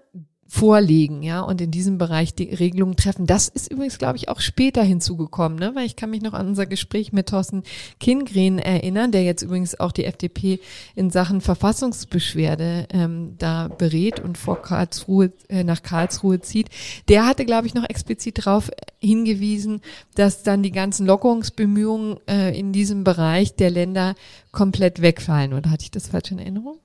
[0.54, 3.26] vorlegen, ja, und in diesem Bereich die Regelungen treffen.
[3.26, 5.72] Das ist übrigens, glaube ich, auch später hinzugekommen, ne?
[5.74, 7.64] weil ich kann mich noch an unser Gespräch mit Thorsten
[7.98, 10.60] Kingren erinnern, der jetzt übrigens auch die FDP
[10.94, 16.68] in Sachen Verfassungsbeschwerde ähm, da berät und vor Karlsruhe, äh, nach Karlsruhe zieht.
[17.08, 19.80] Der hatte, glaube ich, noch explizit darauf hingewiesen,
[20.14, 24.14] dass dann die ganzen Lockerungsbemühungen äh, in diesem Bereich der Länder
[24.52, 25.52] komplett wegfallen.
[25.52, 26.78] Oder hatte ich das falsch in Erinnerung?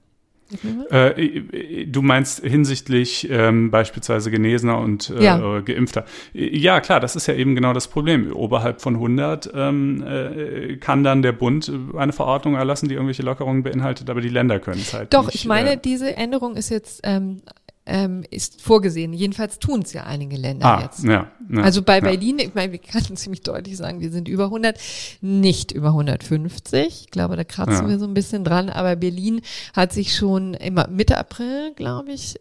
[0.90, 5.60] Äh, du meinst hinsichtlich ähm, beispielsweise Genesener und äh, ja.
[5.60, 6.06] Geimpfter.
[6.34, 8.32] Ja, klar, das ist ja eben genau das Problem.
[8.34, 13.64] Oberhalb von 100 ähm, äh, kann dann der Bund eine Verordnung erlassen, die irgendwelche Lockerungen
[13.64, 15.36] beinhaltet, aber die Länder können es halt Doch, nicht.
[15.36, 17.42] ich meine, äh, diese Änderung ist jetzt ähm,
[17.90, 19.14] ähm, ist vorgesehen.
[19.14, 21.04] Jedenfalls tun es ja einige Länder ah, jetzt.
[21.04, 22.02] Ja, ja, also bei ja.
[22.02, 24.80] Berlin, ich meine, wir können ziemlich deutlich sagen, wir sind über 100,
[25.22, 26.86] nicht über 150.
[26.86, 28.70] Ich glaube, da kratzen wir so ein bisschen dran.
[28.70, 29.42] Aber Berlin
[29.74, 32.36] hat sich schon immer Mitte April, glaube ich,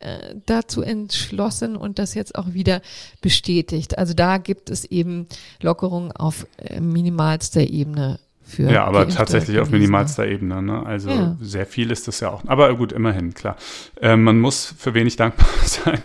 [0.00, 2.80] äh, dazu entschlossen und das jetzt auch wieder
[3.20, 3.98] bestätigt.
[3.98, 5.26] Also da gibt es eben
[5.60, 10.62] Lockerungen auf äh, minimalster Ebene für ja, aber tatsächlich auf minimalster Ebene.
[10.62, 10.84] Ne?
[10.84, 11.36] Also ja.
[11.40, 12.42] sehr viel ist das ja auch.
[12.46, 13.56] Aber gut, immerhin, klar.
[14.00, 16.00] Ähm, man muss für wenig dankbar sein.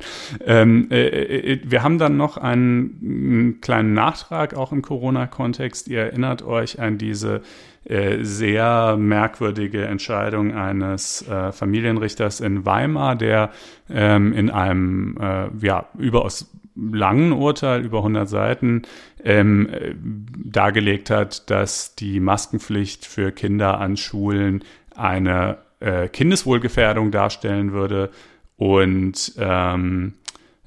[0.45, 5.89] Ähm, äh, äh, wir haben dann noch einen, einen kleinen Nachtrag auch im Corona-Kontext.
[5.89, 7.41] Ihr erinnert euch an diese
[7.83, 13.51] äh, sehr merkwürdige Entscheidung eines äh, Familienrichters in Weimar, der
[13.89, 16.49] ähm, in einem äh, ja, überaus
[16.91, 18.83] langen Urteil über 100 Seiten
[19.23, 19.95] ähm, äh,
[20.43, 24.63] dargelegt hat, dass die Maskenpflicht für Kinder an Schulen
[24.95, 28.09] eine äh, Kindeswohlgefährdung darstellen würde
[28.57, 30.13] und ähm,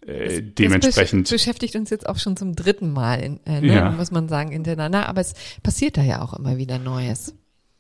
[0.07, 1.27] äh, dementsprechend.
[1.27, 3.91] Das beschäftigt uns jetzt auch schon zum dritten Mal, in, äh, ne, ja.
[3.91, 5.09] muss man sagen, hintereinander.
[5.09, 7.35] Aber es passiert da ja auch immer wieder Neues.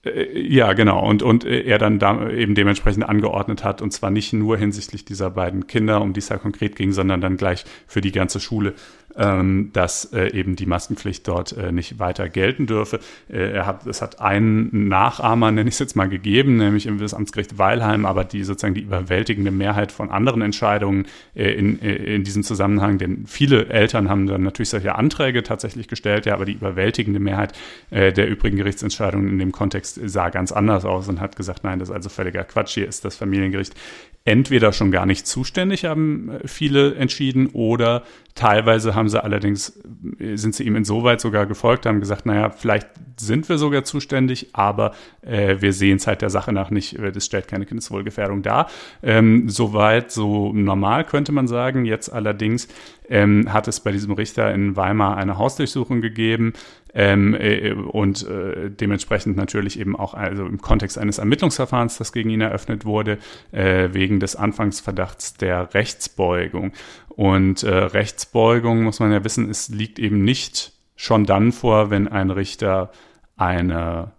[0.05, 1.07] Äh, ja, genau.
[1.09, 3.83] Und, und äh, er dann da eben dementsprechend angeordnet hat.
[3.83, 7.21] Und zwar nicht nur hinsichtlich dieser beiden Kinder, um die es ja konkret ging, sondern
[7.21, 8.75] dann gleich für die ganze Schule
[9.17, 13.01] ähm, dass äh, eben die Maskenpflicht dort äh, nicht weiter gelten dürfe.
[13.29, 17.01] Äh, er hat, es hat einen Nachahmer, nenne ich es jetzt mal, gegeben, nämlich im
[17.03, 22.25] Amtsgericht Weilheim, aber die sozusagen die überwältigende Mehrheit von anderen Entscheidungen äh, in, äh, in
[22.25, 26.53] diesem Zusammenhang, denn viele Eltern haben dann natürlich solche Anträge tatsächlich gestellt, ja, aber die
[26.53, 27.53] überwältigende Mehrheit
[27.91, 31.79] äh, der übrigen Gerichtsentscheidungen in dem Kontext sah ganz anders aus und hat gesagt, nein,
[31.79, 33.75] das ist also völliger Quatsch, hier ist das Familiengericht
[34.25, 38.03] entweder schon gar nicht zuständig, haben äh, viele entschieden, oder
[38.35, 39.81] teilweise haben sie allerdings,
[40.19, 44.49] äh, sind sie ihm insoweit sogar gefolgt, haben gesagt, naja, vielleicht sind wir sogar zuständig,
[44.53, 48.43] aber äh, wir sehen es halt der Sache nach nicht, äh, das stellt keine Kindeswohlgefährdung
[48.43, 48.69] dar.
[49.03, 51.85] Ähm, soweit so normal könnte man sagen.
[51.85, 52.69] Jetzt allerdings
[53.09, 56.53] ähm, hat es bei diesem Richter in Weimar eine Hausdurchsuchung gegeben
[56.95, 62.31] ähm, äh, und äh, dementsprechend natürlich eben auch also im Kontext eines Ermittlungsverfahrens, das gegen
[62.31, 63.19] ihn eröffnet wurde,
[63.53, 66.73] äh, wegen des Anfangsverdachts der Rechtsbeugung.
[67.09, 72.09] Und äh, Rechtsbeugung, muss man ja wissen, es liegt eben nicht schon dann vor, wenn
[72.09, 72.93] ein Richter
[73.37, 74.13] eine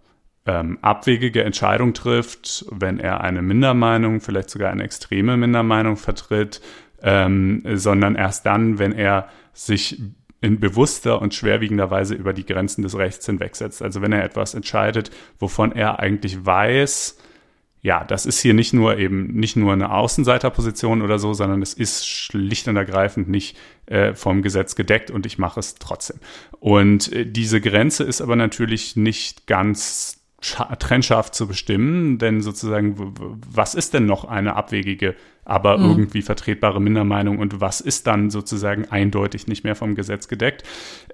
[0.46, 6.60] ähm, abwegige Entscheidung trifft, wenn er eine Mindermeinung, vielleicht sogar eine extreme Mindermeinung vertritt,
[7.04, 10.00] ähm, sondern erst dann, wenn er sich
[10.40, 13.82] in bewusster und schwerwiegender Weise über die Grenzen des Rechts hinwegsetzt.
[13.82, 17.18] Also wenn er etwas entscheidet, wovon er eigentlich weiß,
[17.82, 21.74] ja, das ist hier nicht nur eben nicht nur eine Außenseiterposition oder so, sondern es
[21.74, 26.18] ist schlicht und ergreifend nicht äh, vom Gesetz gedeckt und ich mache es trotzdem.
[26.60, 30.22] Und äh, diese Grenze ist aber natürlich nicht ganz
[30.78, 33.14] trennscharf zu bestimmen, denn sozusagen,
[33.50, 35.14] was ist denn noch eine abwegige
[35.44, 35.90] aber mhm.
[35.90, 40.64] irgendwie vertretbare Mindermeinung und was ist dann sozusagen eindeutig nicht mehr vom Gesetz gedeckt.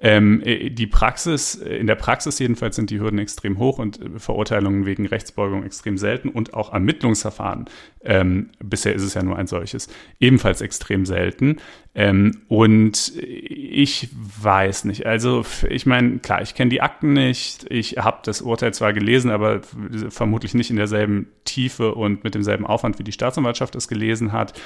[0.00, 4.00] Ähm, äh, die Praxis, äh, in der Praxis jedenfalls sind die Hürden extrem hoch und
[4.00, 7.66] äh, Verurteilungen wegen Rechtsbeugung extrem selten und auch Ermittlungsverfahren,
[8.02, 9.88] ähm, bisher ist es ja nur ein solches,
[10.20, 11.58] ebenfalls extrem selten.
[11.94, 17.98] Ähm, und ich weiß nicht, also ich meine, klar, ich kenne die Akten nicht, ich
[17.98, 19.60] habe das Urteil zwar gelesen, aber
[20.08, 24.32] vermutlich nicht in derselben Tiefe und mit demselben Aufwand wie die Staatsanwaltschaft es gelesen gelesen
[24.32, 24.60] hat.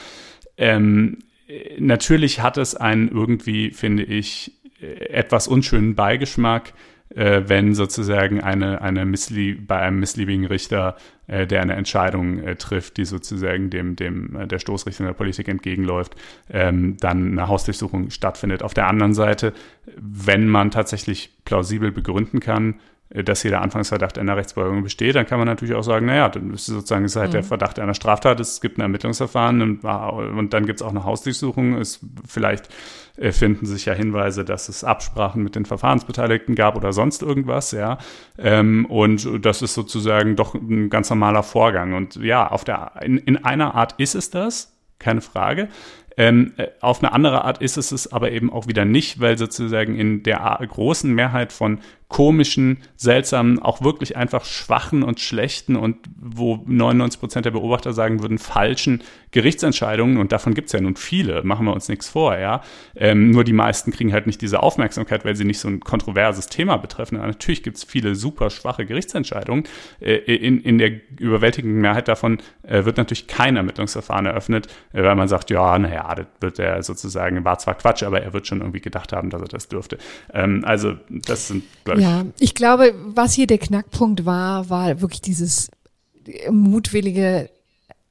[0.57, 1.19] Ähm,
[1.79, 6.75] natürlich hat es einen irgendwie, finde ich, etwas unschönen Beigeschmack,
[7.15, 12.57] äh, wenn sozusagen eine, eine Misslie bei einem missliebigen Richter, äh, der eine Entscheidung äh,
[12.57, 16.17] trifft, die sozusagen dem, dem äh, der Stoßrichtung der Politik entgegenläuft,
[16.51, 18.63] ähm, dann eine Hausdurchsuchung stattfindet.
[18.63, 19.53] Auf der anderen Seite,
[19.97, 22.81] wenn man tatsächlich plausibel begründen kann,
[23.23, 26.53] dass hier der Anfangsverdacht einer Rechtsbeugung besteht, dann kann man natürlich auch sagen, naja, dann
[26.53, 27.35] ist sozusagen ist halt mhm.
[27.35, 31.05] der Verdacht einer Straftat, es gibt ein Ermittlungsverfahren und, und dann gibt es auch eine
[31.05, 31.75] Hausdurchsuchung.
[31.77, 32.69] Es, vielleicht
[33.17, 37.71] äh, finden sich ja Hinweise, dass es Absprachen mit den Verfahrensbeteiligten gab oder sonst irgendwas,
[37.71, 37.99] ja.
[38.37, 41.95] Ähm, und das ist sozusagen doch ein ganz normaler Vorgang.
[41.95, 45.69] Und ja, auf der, in, in einer Art ist es das, keine Frage.
[46.17, 49.37] Ähm, äh, auf eine andere Art ist es es aber eben auch wieder nicht, weil
[49.39, 55.97] sozusagen in der großen Mehrheit von komischen, seltsamen, auch wirklich einfach schwachen und schlechten und
[56.17, 60.95] wo 99 Prozent der Beobachter sagen würden, falschen Gerichtsentscheidungen, und davon gibt es ja nun
[60.95, 62.61] viele, machen wir uns nichts vor, ja.
[62.95, 66.47] Ähm, nur die meisten kriegen halt nicht diese Aufmerksamkeit, weil sie nicht so ein kontroverses
[66.47, 67.17] Thema betreffen.
[67.17, 69.65] Aber natürlich gibt es viele super schwache Gerichtsentscheidungen.
[69.99, 75.17] Äh, in, in der überwältigenden Mehrheit davon äh, wird natürlich kein Ermittlungsverfahren eröffnet, äh, weil
[75.17, 78.61] man sagt, ja, naja, das wird er sozusagen, war zwar Quatsch, aber er wird schon
[78.61, 79.99] irgendwie gedacht haben, dass er das dürfte.
[80.33, 85.01] Ähm, also das sind, glaube ich, ja, ich glaube, was hier der Knackpunkt war, war
[85.01, 85.71] wirklich dieses
[86.51, 87.51] mutwillige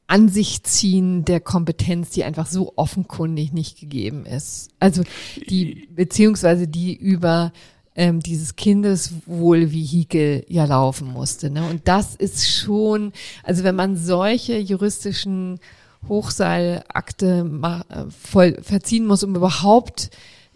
[0.08, 4.70] an sich ziehen der Kompetenz, die einfach so offenkundig nicht gegeben ist.
[4.80, 5.04] Also
[5.50, 7.52] die, beziehungsweise die über
[7.96, 11.50] ähm, dieses Kindeswohlvehikel ja laufen musste.
[11.50, 11.68] Ne?
[11.68, 15.60] Und das ist schon, also wenn man solche juristischen
[16.08, 17.50] Hochseilakte
[17.90, 20.10] äh, voll verziehen muss, um überhaupt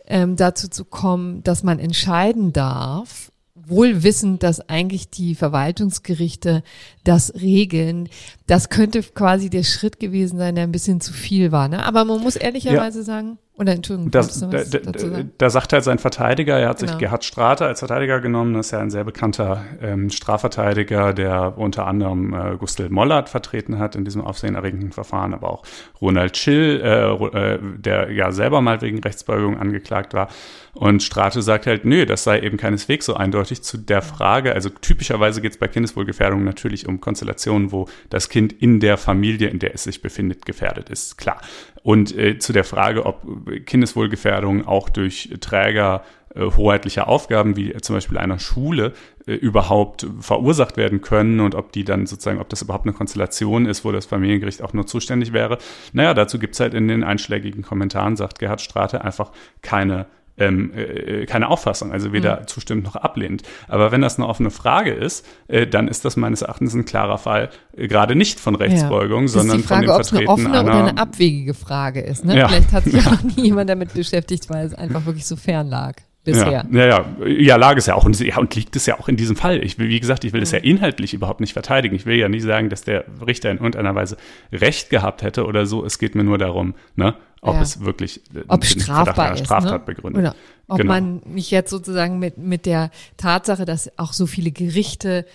[0.05, 6.63] ähm, dazu zu kommen, dass man entscheiden darf, wohl wissend, dass eigentlich die Verwaltungsgerichte
[7.03, 8.10] das regeln.
[8.45, 11.67] Das könnte quasi der Schritt gewesen sein, der ein bisschen zu viel war.
[11.67, 11.83] Ne?
[11.86, 13.05] Aber man muss ehrlicherweise ja.
[13.05, 16.91] sagen, oder Entschuldigung, das, da, da, da, sagt halt sein Verteidiger, er hat genau.
[16.91, 21.57] sich Gerhard Strate als Verteidiger genommen, das ist ja ein sehr bekannter ähm, Strafverteidiger, der
[21.57, 25.63] unter anderem äh, Gustl Mollert vertreten hat in diesem aufsehenerregenden Verfahren, aber auch
[25.99, 30.29] Ronald Schill, äh, äh, der ja selber mal wegen Rechtsbeugung angeklagt war.
[30.77, 34.53] Und Strate sagt halt, nö, das sei eben keineswegs so eindeutig zu der Frage.
[34.53, 39.49] Also typischerweise geht es bei Kindeswohlgefährdung natürlich um Konstellationen, wo das Kind in der Familie,
[39.49, 41.17] in der es sich befindet, gefährdet ist.
[41.17, 41.41] Klar.
[41.83, 43.21] Und äh, zu der Frage, ob
[43.65, 46.03] Kindeswohlgefährdung auch durch Träger
[46.35, 48.93] äh, hoheitlicher Aufgaben wie zum Beispiel einer Schule
[49.25, 53.65] äh, überhaupt verursacht werden können und ob die dann sozusagen, ob das überhaupt eine Konstellation
[53.65, 55.57] ist, wo das Familiengericht auch nur zuständig wäre.
[55.93, 60.05] Naja, dazu gibt's halt in den einschlägigen Kommentaren, sagt Gerhard Strate, einfach keine
[60.38, 62.47] ähm, äh, keine Auffassung, also weder mhm.
[62.47, 63.43] zustimmt noch ablehnt.
[63.67, 67.17] Aber wenn das eine offene Frage ist, äh, dann ist das meines Erachtens ein klarer
[67.17, 69.28] Fall, äh, gerade nicht von Rechtsbeugung, ja.
[69.28, 72.26] sondern Frage, von dem Vertreten ob es eine offene einer, oder eine abwegige Frage ist.
[72.26, 72.38] Ne?
[72.38, 72.47] Ja.
[72.47, 73.12] Vielleicht hat sich ja.
[73.12, 75.95] auch nie jemand damit beschäftigt, weil es einfach wirklich so fern lag
[76.27, 76.65] bisher.
[76.71, 79.07] Ja, ja, ja, ja lag es ja auch und, ja, und liegt es ja auch
[79.07, 79.63] in diesem Fall.
[79.63, 81.95] Ich will, wie gesagt, ich will es ja inhaltlich überhaupt nicht verteidigen.
[81.95, 84.17] Ich will ja nicht sagen, dass der Richter in irgendeiner Weise
[84.51, 85.83] Recht gehabt hätte oder so.
[85.83, 87.61] Es geht mir nur darum, ne, ob ja.
[87.61, 89.93] es wirklich ob strafbar ist, Straftat ne?
[89.95, 90.21] begründet.
[90.21, 90.35] Oder
[90.67, 90.93] ob genau.
[90.93, 95.25] man nicht jetzt sozusagen mit, mit der Tatsache, dass auch so viele Gerichte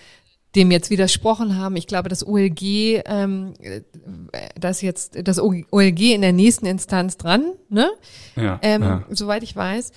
[0.55, 1.75] dem jetzt widersprochen haben.
[1.75, 3.53] Ich glaube, das OLG, ähm,
[4.59, 7.89] das jetzt das OLG in der nächsten Instanz dran, ne?
[8.35, 9.03] Ja, ähm, ja.
[9.09, 9.91] Soweit ich weiß.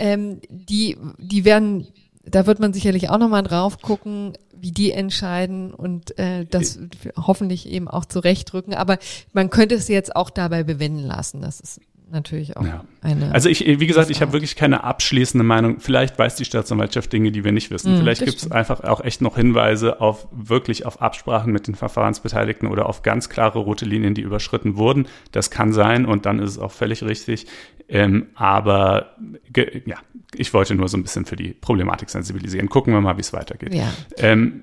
[0.00, 1.86] Ähm, die, die werden,
[2.24, 6.78] da wird man sicherlich auch nochmal drauf gucken, wie die entscheiden und äh, das
[7.16, 8.74] hoffentlich eben auch zurechtrücken.
[8.74, 8.98] Aber
[9.32, 11.40] man könnte es jetzt auch dabei bewenden lassen.
[11.40, 11.80] Das ist
[12.10, 12.84] natürlich auch Ja.
[13.02, 13.32] eine.
[13.32, 15.80] Also ich, wie gesagt, ich habe wirklich keine abschließende Meinung.
[15.80, 17.94] Vielleicht weiß die Staatsanwaltschaft Dinge, die wir nicht wissen.
[17.94, 21.74] Mm, Vielleicht gibt es einfach auch echt noch Hinweise auf wirklich auf Absprachen mit den
[21.74, 25.06] Verfahrensbeteiligten oder auf ganz klare rote Linien, die überschritten wurden.
[25.32, 27.46] Das kann sein und dann ist es auch völlig richtig.
[27.88, 29.16] Ähm, aber
[29.56, 29.96] ja,
[30.34, 32.68] ich wollte nur so ein bisschen für die Problematik sensibilisieren.
[32.68, 33.74] Gucken wir mal, wie es weitergeht.
[33.74, 33.88] ja.
[34.16, 34.62] Ähm,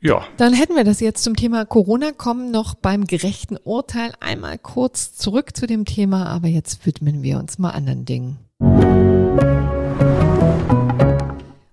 [0.00, 4.56] ja, Dann hätten wir das jetzt zum Thema Corona kommen noch beim gerechten Urteil einmal
[4.56, 8.38] kurz zurück zu dem Thema, aber jetzt widmen wir uns mal anderen Dingen.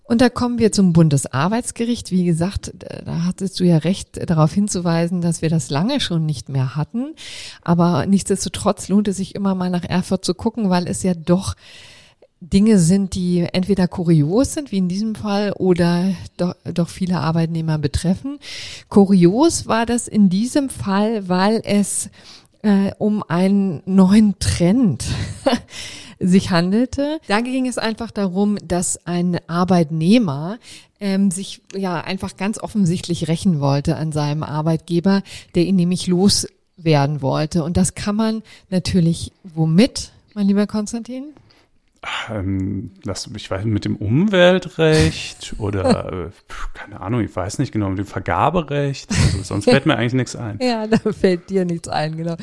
[0.07, 2.09] Und da kommen wir zum Bundesarbeitsgericht.
[2.11, 2.73] Wie gesagt,
[3.05, 7.15] da hattest du ja recht, darauf hinzuweisen, dass wir das lange schon nicht mehr hatten.
[7.61, 11.55] Aber nichtsdestotrotz lohnt es sich immer mal nach Erfurt zu gucken, weil es ja doch
[12.41, 17.77] Dinge sind, die entweder kurios sind, wie in diesem Fall, oder doch, doch viele Arbeitnehmer
[17.77, 18.39] betreffen.
[18.89, 22.09] Kurios war das in diesem Fall, weil es
[22.61, 25.05] äh, um einen neuen Trend
[26.19, 27.19] sich handelte.
[27.27, 30.57] Da ging es einfach darum, dass ein Arbeitnehmer
[30.99, 35.23] ähm, sich ja einfach ganz offensichtlich rächen wollte an seinem Arbeitgeber,
[35.55, 37.63] der ihn nämlich loswerden wollte.
[37.63, 41.33] Und das kann man natürlich womit, mein lieber Konstantin?
[42.29, 46.29] Ähm, lass, ich weiß, mit dem Umweltrecht oder, äh,
[46.73, 49.09] keine Ahnung, ich weiß nicht genau, mit dem Vergaberecht.
[49.09, 50.59] Also sonst fällt mir eigentlich nichts ein.
[50.65, 52.35] Ja, da fällt dir nichts ein, genau.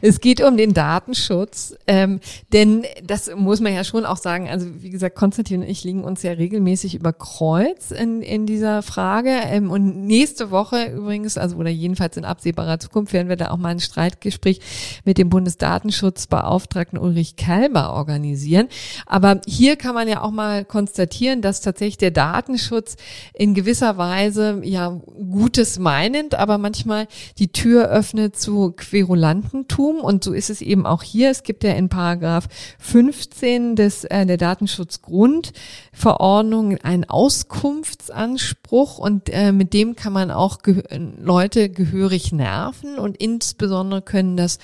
[0.00, 2.20] Es geht um den Datenschutz, ähm,
[2.52, 4.48] denn das muss man ja schon auch sagen.
[4.48, 8.82] Also wie gesagt, Konstantin und ich liegen uns ja regelmäßig über Kreuz in, in dieser
[8.82, 9.30] Frage.
[9.30, 13.56] Ähm, und nächste Woche übrigens, also oder jedenfalls in absehbarer Zukunft, werden wir da auch
[13.56, 14.60] mal ein Streitgespräch
[15.04, 18.68] mit dem Bundesdatenschutzbeauftragten Ulrich Kelber organisieren.
[19.06, 22.96] Aber hier kann man ja auch mal konstatieren, dass tatsächlich der Datenschutz
[23.32, 27.06] in gewisser Weise ja Gutes meinend, aber manchmal
[27.38, 31.30] die Tür öffnet zu Querulantentum und so ist es eben auch hier.
[31.30, 32.46] Es gibt ja in Paragraph
[32.78, 40.82] 15 des äh, der Datenschutzgrundverordnung einen Auskunftsanspruch und äh, mit dem kann man auch ge
[41.18, 44.58] Leute gehörig nerven und insbesondere können das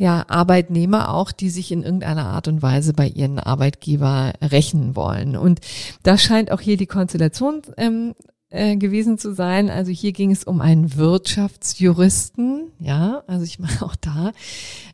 [0.00, 5.36] ja, Arbeitnehmer auch, die sich in irgendeiner Art und Weise bei ihren Arbeitgeber rächen wollen.
[5.36, 5.60] Und
[6.02, 8.14] das scheint auch hier die Konstellation ähm,
[8.48, 9.68] äh, gewesen zu sein.
[9.68, 12.72] Also hier ging es um einen Wirtschaftsjuristen.
[12.78, 14.32] Ja, also ich meine auch da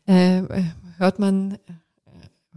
[0.07, 0.43] äh,
[0.99, 1.59] hört man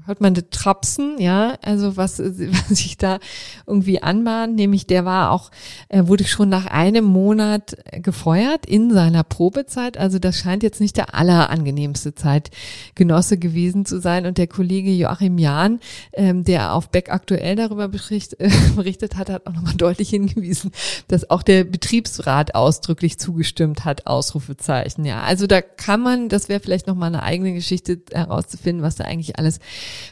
[0.09, 3.19] hört man das Trapsen, ja, also was, was sich da
[3.67, 5.51] irgendwie anbahnt, nämlich der war auch,
[5.87, 10.97] er wurde schon nach einem Monat gefeuert in seiner Probezeit, also das scheint jetzt nicht
[10.97, 14.25] der allerangenehmste Zeitgenosse gewesen zu sein.
[14.25, 15.79] Und der Kollege Joachim Jahn,
[16.13, 20.71] ähm, der auf Beck aktuell darüber bericht, äh, berichtet hat, hat auch nochmal deutlich hingewiesen,
[21.07, 26.59] dass auch der Betriebsrat ausdrücklich zugestimmt hat, Ausrufezeichen, ja, also da kann man, das wäre
[26.59, 29.59] vielleicht nochmal eine eigene Geschichte herauszufinden, was da eigentlich alles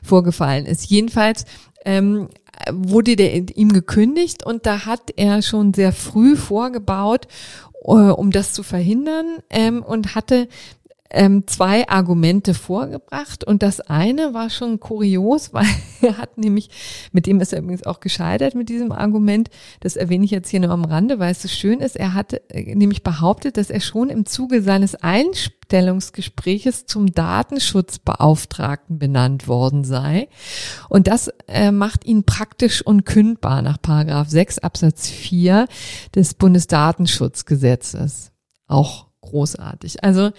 [0.04, 0.90] vorgefallen ist.
[0.90, 1.46] Jedenfalls
[1.86, 2.30] ähm,
[2.72, 7.28] wurde der ihm gekündigt und da hat er schon sehr früh vorgebaut,
[7.84, 10.48] äh, um das zu verhindern ähm, und hatte
[11.10, 15.68] ähm, zwei Argumente vorgebracht und das eine war schon kurios, weil
[16.02, 16.70] er hat nämlich,
[17.12, 20.60] mit dem ist er übrigens auch gescheitert mit diesem Argument, das erwähne ich jetzt hier
[20.60, 23.80] nur am Rande, weil es so schön ist, er hat äh, nämlich behauptet, dass er
[23.80, 30.28] schon im Zuge seines Einstellungsgespräches zum Datenschutzbeauftragten benannt worden sei
[30.90, 35.68] und das äh, macht ihn praktisch unkündbar nach Paragraph 6 Absatz 4
[36.16, 38.32] des Bundesdatenschutzgesetzes.
[38.68, 40.04] Auch großartig.
[40.04, 40.32] Also,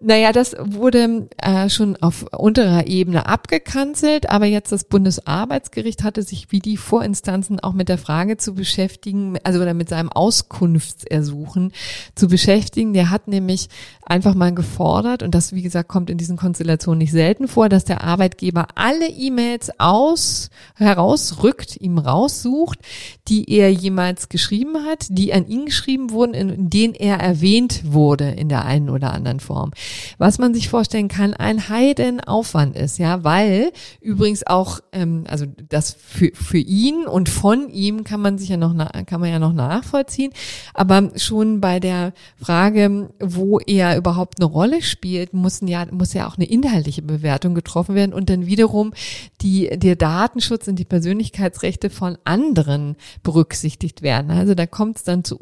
[0.00, 6.52] naja, das wurde äh, schon auf unterer Ebene abgekanzelt, aber jetzt das Bundesarbeitsgericht hatte sich
[6.52, 11.72] wie die Vorinstanzen auch mit der Frage zu beschäftigen, also oder mit seinem Auskunftsersuchen
[12.14, 12.92] zu beschäftigen.
[12.92, 13.70] Der hat nämlich
[14.06, 17.84] einfach mal gefordert, und das, wie gesagt, kommt in diesen Konstellationen nicht selten vor, dass
[17.84, 22.78] der Arbeitgeber alle E-Mails aus, herausrückt, ihm raussucht,
[23.26, 28.30] die er jemals geschrieben hat, die an ihn geschrieben wurden, in denen er erwähnt wurde
[28.30, 29.72] in der einen oder anderen Form.
[30.18, 35.96] Was man sich vorstellen kann, ein Heidenaufwand ist, ja, weil übrigens auch, ähm, also das
[35.98, 38.74] für, für ihn und von ihm kann man sich ja noch,
[39.06, 40.32] kann man ja noch nachvollziehen,
[40.74, 46.28] aber schon bei der Frage, wo er überhaupt eine Rolle spielt, muss ja, muss ja
[46.28, 48.92] auch eine inhaltliche Bewertung getroffen werden und dann wiederum
[49.40, 54.30] die, der Datenschutz und die Persönlichkeitsrechte von anderen berücksichtigt werden.
[54.30, 55.36] Also da kommt es dann zu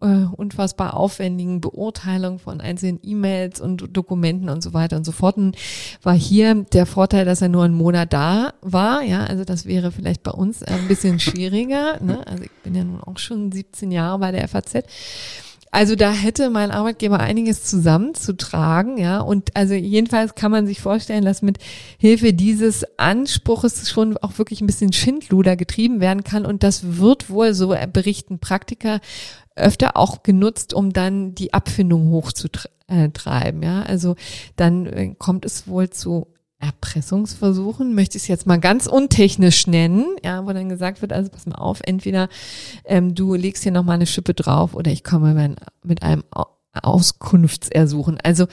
[0.00, 5.36] äh, unfassbar aufwendigen Beurteilungen von einzelnen E-Mails und Dokumenten und so weiter und so fort.
[5.36, 5.56] Und
[6.02, 9.02] war hier der Vorteil, dass er nur einen Monat da war.
[9.02, 12.00] Ja, also das wäre vielleicht bei uns ein bisschen schwieriger.
[12.00, 12.26] Ne?
[12.26, 14.84] Also ich bin ja nun auch schon 17 Jahre bei der FAZ.
[15.70, 19.20] also da hätte mein Arbeitgeber einiges zusammenzutragen, ja.
[19.20, 21.58] Und also jedenfalls kann man sich vorstellen, dass mit
[21.98, 26.44] Hilfe dieses Anspruches schon auch wirklich ein bisschen Schindluder getrieben werden kann.
[26.44, 29.00] Und das wird wohl, so berichten Praktiker,
[29.56, 33.82] öfter auch genutzt, um dann die Abfindung hochzutreiben, ja.
[33.82, 34.16] Also
[34.56, 36.28] dann äh, kommt es wohl zu
[36.60, 41.30] Erpressungsversuchen, möchte ich es jetzt mal ganz untechnisch nennen, ja, wo dann gesagt wird, also
[41.30, 42.28] pass mal auf, entweder
[42.84, 46.22] ähm, du legst hier nochmal eine Schippe drauf oder ich komme mit einem
[46.74, 48.18] Auskunftsersuchen.
[48.22, 48.46] Also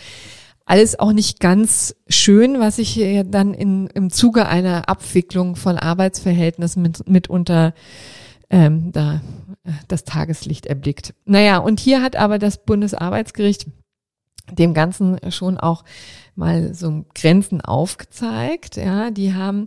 [0.65, 5.77] alles auch nicht ganz schön, was sich hier dann in, im Zuge einer Abwicklung von
[5.77, 7.73] Arbeitsverhältnissen mit, mitunter
[8.49, 9.21] ähm, da
[9.88, 11.13] das Tageslicht erblickt.
[11.26, 13.68] Naja, und hier hat aber das Bundesarbeitsgericht
[14.51, 15.84] dem Ganzen schon auch
[16.36, 18.78] mal so Grenzen aufgezeigt.
[18.78, 19.65] Ja, die haben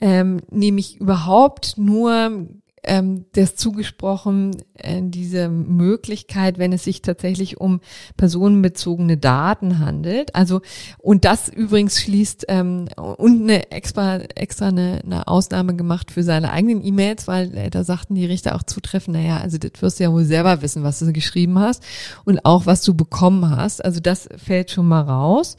[0.00, 2.48] ähm, nämlich überhaupt nur
[2.86, 7.80] ähm, das zugesprochen, äh, diese Möglichkeit, wenn es sich tatsächlich um
[8.16, 10.34] personenbezogene Daten handelt.
[10.34, 10.60] Also,
[10.98, 16.50] und das übrigens schließt ähm, und eine extra, extra eine, eine Ausnahme gemacht für seine
[16.50, 20.04] eigenen E-Mails, weil äh, da sagten die Richter auch zutreffend, naja, also das wirst du
[20.04, 21.82] ja wohl selber wissen, was du geschrieben hast
[22.24, 23.84] und auch was du bekommen hast.
[23.84, 25.56] Also das fällt schon mal raus.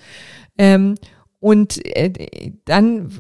[0.58, 0.96] Ähm,
[1.40, 3.12] und äh, dann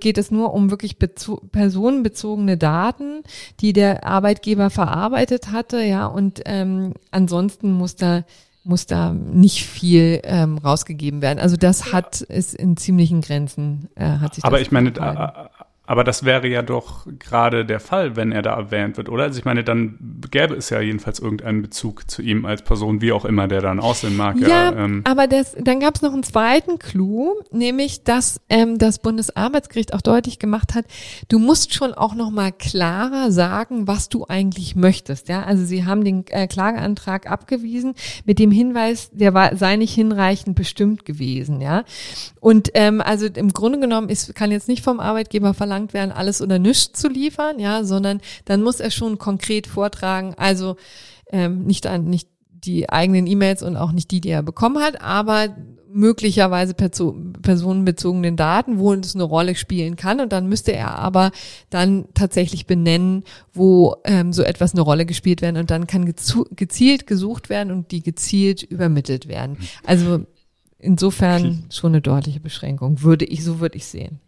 [0.00, 3.22] geht es nur um wirklich personenbezogene Daten,
[3.60, 6.06] die der Arbeitgeber verarbeitet hatte, ja.
[6.06, 8.24] Und ähm, ansonsten muss da
[8.64, 11.38] muss da nicht viel ähm, rausgegeben werden.
[11.38, 14.44] Also das hat es in ziemlichen Grenzen äh, hat sich.
[14.44, 14.92] Aber ich meine,
[15.86, 19.24] aber das wäre ja doch gerade der Fall, wenn er da erwähnt wird, oder?
[19.24, 19.98] Also ich meine, dann
[20.30, 23.78] gäbe es ja jedenfalls irgendeinen Bezug zu ihm als Person, wie auch immer der dann
[23.78, 24.36] aussehen mag.
[24.38, 25.02] Ja, ja ähm.
[25.04, 30.02] aber das, dann gab es noch einen zweiten Clou, nämlich, dass ähm, das Bundesarbeitsgericht auch
[30.02, 30.86] deutlich gemacht hat,
[31.28, 35.28] du musst schon auch noch mal klarer sagen, was du eigentlich möchtest.
[35.28, 39.94] Ja, also sie haben den äh, Klageantrag abgewiesen mit dem Hinweis, der war, sei nicht
[39.94, 41.60] hinreichend bestimmt gewesen.
[41.60, 41.84] Ja,
[42.40, 46.12] und ähm, also im Grunde genommen ist, kann jetzt nicht vom Arbeitgeber verlangen verlangt werden,
[46.12, 50.76] alles oder nichts zu liefern, ja, sondern dann muss er schon konkret vortragen, also
[51.30, 55.00] ähm, nicht, an, nicht die eigenen E-Mails und auch nicht die, die er bekommen hat,
[55.02, 55.54] aber
[55.88, 60.20] möglicherweise personenbezogenen Daten, wo es eine Rolle spielen kann.
[60.20, 61.30] Und dann müsste er aber
[61.70, 63.24] dann tatsächlich benennen,
[63.54, 65.56] wo ähm, so etwas eine Rolle gespielt werden.
[65.56, 69.56] Und dann kann gezielt gesucht werden und die gezielt übermittelt werden.
[69.86, 70.26] Also
[70.78, 74.20] insofern schon eine deutliche Beschränkung, würde ich, so würde ich sehen.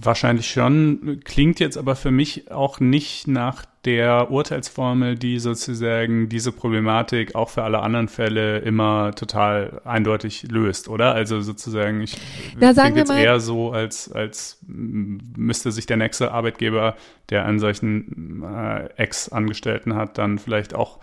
[0.00, 1.20] Wahrscheinlich schon.
[1.22, 7.50] Klingt jetzt aber für mich auch nicht nach der Urteilsformel, die sozusagen diese Problematik auch
[7.50, 11.12] für alle anderen Fälle immer total eindeutig löst, oder?
[11.12, 12.16] Also sozusagen, ich
[12.58, 16.96] da sagen jetzt eher so, als, als müsste sich der nächste Arbeitgeber,
[17.28, 21.00] der einen solchen äh, Ex-Angestellten hat, dann vielleicht auch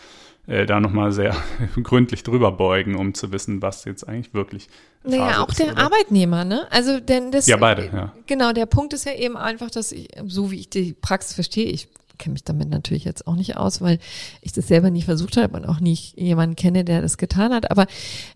[0.48, 1.36] äh, da nochmal sehr
[1.84, 4.68] gründlich drüber beugen, um zu wissen, was jetzt eigentlich wirklich.
[5.04, 5.78] Naja, Phase auch ist, der oder?
[5.84, 6.68] Arbeitnehmer, ne?
[6.72, 7.48] Also denn das.
[7.48, 8.14] Ja, beide, ja.
[8.26, 11.66] Genau, der Punkt ist ja eben einfach, dass ich, so wie ich die Praxis verstehe,
[11.66, 11.88] ich
[12.18, 14.00] kenne mich damit natürlich jetzt auch nicht aus, weil
[14.42, 17.72] ich das selber nie versucht habe und auch nicht jemanden kenne, der das getan hat.
[17.72, 17.88] Aber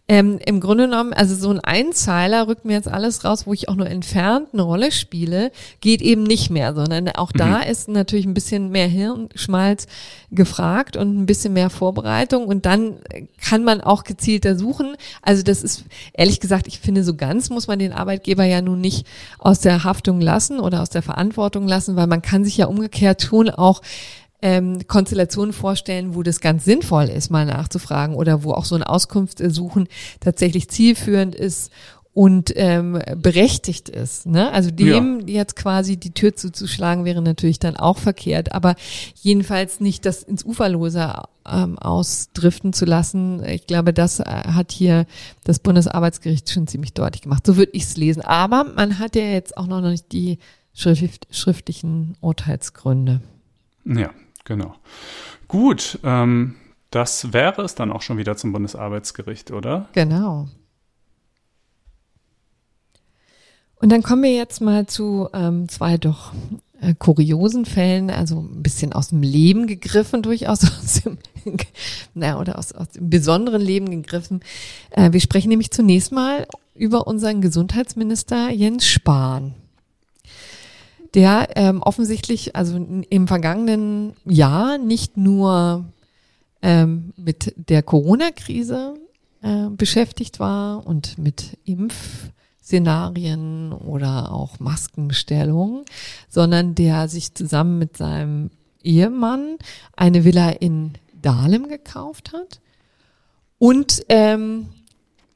[0.08, 3.70] ähm, im Grunde genommen, also so ein Einzeiler rückt mir jetzt alles raus, wo ich
[3.70, 5.52] auch nur entfernt eine Rolle spiele,
[5.82, 7.38] geht eben nicht mehr, sondern auch mhm.
[7.38, 9.88] da ist natürlich ein bisschen mehr Hirnschmalz
[10.32, 12.98] gefragt und ein bisschen mehr Vorbereitung und dann
[13.40, 14.96] kann man auch gezielter suchen.
[15.22, 18.82] Also das ist ehrlich gesagt, ich finde so ganz muss man den Arbeitgeber ja nun
[18.82, 19.06] nicht
[19.38, 23.22] aus der Haftung lassen oder aus der Verantwortung lassen, weil man kann sich ja umgekehrt
[23.22, 23.82] schon auch auch
[24.42, 28.84] ähm, Konstellationen vorstellen, wo das ganz sinnvoll ist, mal nachzufragen oder wo auch so ein
[28.84, 29.88] Auskunft suchen
[30.22, 31.72] tatsächlich zielführend ist
[32.14, 34.26] und ähm, berechtigt ist.
[34.26, 34.52] Ne?
[34.52, 35.40] Also dem ja.
[35.40, 38.76] jetzt quasi die Tür zuzuschlagen, wäre natürlich dann auch verkehrt, aber
[39.22, 41.14] jedenfalls nicht das ins Uferlose
[41.48, 43.44] ähm, ausdriften zu lassen.
[43.46, 45.06] Ich glaube, das äh, hat hier
[45.44, 47.46] das Bundesarbeitsgericht schon ziemlich deutlich gemacht.
[47.46, 48.22] So würde ich es lesen.
[48.22, 50.40] Aber man hat ja jetzt auch noch nicht die
[50.74, 53.22] schrift schriftlichen Urteilsgründe.
[53.98, 54.12] Ja,
[54.46, 54.76] genau.
[55.48, 56.56] Gut, ähm,
[56.92, 59.90] das wäre es dann auch schon wieder zum Bundesarbeitsgericht, oder?
[59.94, 60.48] Genau.
[63.76, 66.34] Und dann kommen wir jetzt mal zu ähm, zwei doch
[66.82, 71.18] äh, kuriosen Fällen, also ein bisschen aus dem Leben gegriffen, durchaus aus dem,
[72.14, 74.42] naja, oder aus, aus dem besonderen Leben gegriffen.
[74.92, 79.56] Äh, wir sprechen nämlich zunächst mal über unseren Gesundheitsminister Jens Spahn
[81.14, 85.86] der ähm, offensichtlich, also im vergangenen Jahr nicht nur
[86.62, 88.96] ähm, mit der Corona-Krise
[89.42, 95.84] äh, beschäftigt war und mit Impfszenarien oder auch Maskenbestellungen,
[96.28, 98.52] sondern der sich zusammen mit seinem
[98.84, 99.58] Ehemann
[99.96, 102.60] eine Villa in Dahlem gekauft hat.
[103.58, 104.68] Und ähm,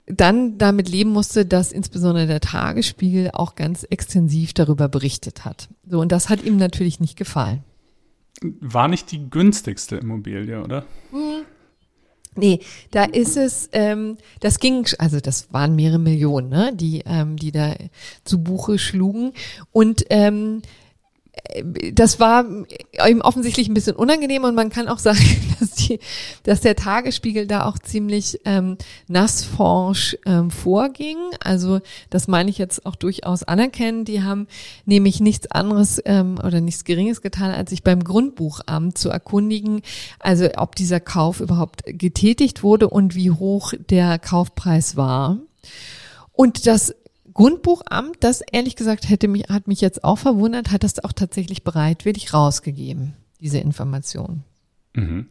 [0.06, 5.70] dann damit leben musste, dass insbesondere der Tagesspiegel auch ganz extensiv darüber berichtet hat.
[5.88, 7.64] So, und das hat ihm natürlich nicht gefallen.
[8.42, 10.86] War nicht die günstigste Immobilie, oder?
[11.12, 11.46] Hm.
[12.36, 17.38] Nee, da ist es, ähm, das ging, also das waren mehrere Millionen, ne, die, ähm,
[17.38, 17.76] die da
[18.24, 19.34] zu Buche schlugen.
[19.72, 20.64] Und ähm,
[21.94, 22.46] das war
[23.08, 25.20] ihm offensichtlich ein bisschen unangenehm und man kann auch sagen,
[25.60, 26.00] dass, die,
[26.44, 28.78] dass der Tagesspiegel da auch ziemlich ähm,
[29.08, 31.18] nassforsch ähm, vorging.
[31.44, 31.80] Also
[32.10, 34.06] das meine ich jetzt auch durchaus anerkennen.
[34.06, 34.48] Die haben
[34.86, 39.82] nämlich nichts anderes ähm, oder nichts Geringes getan, als sich beim Grundbuchamt zu erkundigen,
[40.20, 45.40] also ob dieser Kauf überhaupt getätigt wurde und wie hoch der Kaufpreis war.
[46.32, 46.96] Und das
[47.34, 51.64] Grundbuchamt, das ehrlich gesagt hätte mich, hat mich jetzt auch verwundert, hat das auch tatsächlich
[51.64, 54.44] bereitwillig rausgegeben, diese Information.
[54.94, 55.28] Mhm.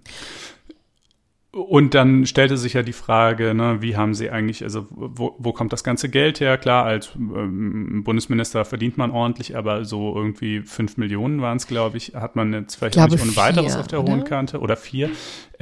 [1.55, 5.53] Und dann stellte sich ja die Frage, ne, wie haben Sie eigentlich, also wo, wo
[5.53, 6.57] kommt das ganze Geld her?
[6.57, 11.99] Klar, als ähm, Bundesminister verdient man ordentlich, aber so irgendwie fünf Millionen waren es, glaube
[11.99, 14.13] ich, hat man jetzt vielleicht nicht ohne weiteres auf der oder?
[14.13, 15.11] hohen Kante oder vier.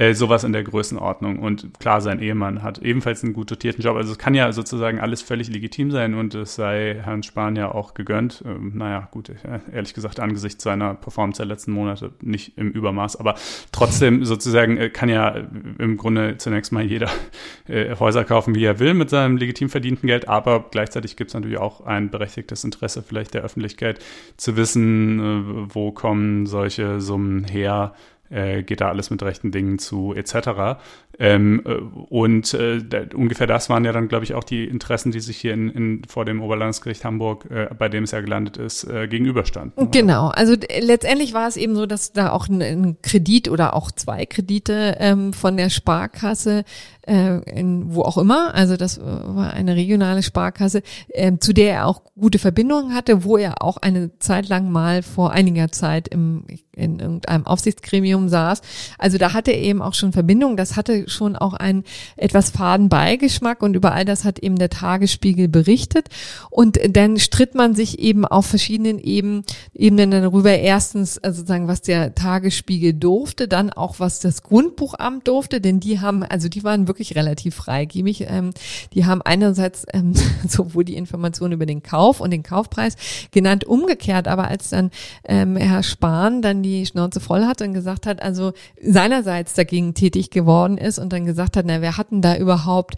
[0.01, 1.37] Äh, sowas in der Größenordnung.
[1.37, 3.97] Und klar, sein Ehemann hat ebenfalls einen gut dotierten Job.
[3.97, 7.71] Also es kann ja sozusagen alles völlig legitim sein und es sei Herrn Spahn ja
[7.71, 8.43] auch gegönnt.
[8.47, 9.35] Ähm, naja, gut, äh,
[9.71, 13.35] ehrlich gesagt, angesichts seiner Performance der letzten Monate nicht im Übermaß, aber
[13.71, 15.35] trotzdem sozusagen äh, kann ja
[15.81, 17.09] im Grunde zunächst mal jeder
[17.67, 21.33] äh, Häuser kaufen, wie er will mit seinem legitim verdienten Geld, aber gleichzeitig gibt es
[21.33, 23.99] natürlich auch ein berechtigtes Interesse vielleicht der Öffentlichkeit
[24.37, 27.93] zu wissen, äh, wo kommen solche Summen her,
[28.31, 30.79] äh, geht da alles mit rechten Dingen zu, etc.
[31.19, 31.73] Ähm, äh,
[32.09, 35.37] und äh, da, ungefähr das waren ja dann, glaube ich, auch die Interessen, die sich
[35.37, 39.91] hier in, in, vor dem Oberlandesgericht Hamburg, äh, bei dem es ja gelandet ist, gegenüberstanden.
[39.91, 43.91] Genau, also letztendlich war es eben so, dass da auch ein, ein Kredit oder auch
[43.91, 46.63] zwei Kredite ähm, von der Sparkasse
[47.07, 51.73] äh, in, wo auch immer, also das äh, war eine regionale Sparkasse, äh, zu der
[51.73, 56.07] er auch gute Verbindungen hatte, wo er auch eine Zeit lang mal vor einiger Zeit
[56.07, 56.45] im,
[56.75, 58.61] in irgendeinem Aufsichtsgremium saß.
[58.97, 61.83] Also da hatte er eben auch schon Verbindungen, das hatte schon auch einen
[62.17, 66.07] etwas faden Beigeschmack und über all das hat eben der Tagesspiegel berichtet.
[66.49, 69.43] Und dann stritt man sich eben auf verschiedenen Ebenen,
[69.73, 75.61] Ebenen darüber, erstens also sozusagen, was der Tagesspiegel durfte, dann auch was das Grundbuchamt durfte,
[75.61, 78.25] denn die haben, also die waren wirklich relativ freigebig.
[78.27, 78.51] Ähm,
[78.93, 80.13] die haben einerseits ähm,
[80.47, 82.97] sowohl die Informationen über den Kauf und den Kaufpreis
[83.31, 84.91] genannt, umgekehrt, aber als dann
[85.23, 90.31] ähm, Herr Spahn dann die Schnauze voll hatte und gesagt hat, also seinerseits dagegen tätig
[90.31, 92.95] geworden ist und dann gesagt hat, na, wer hatten da überhaupt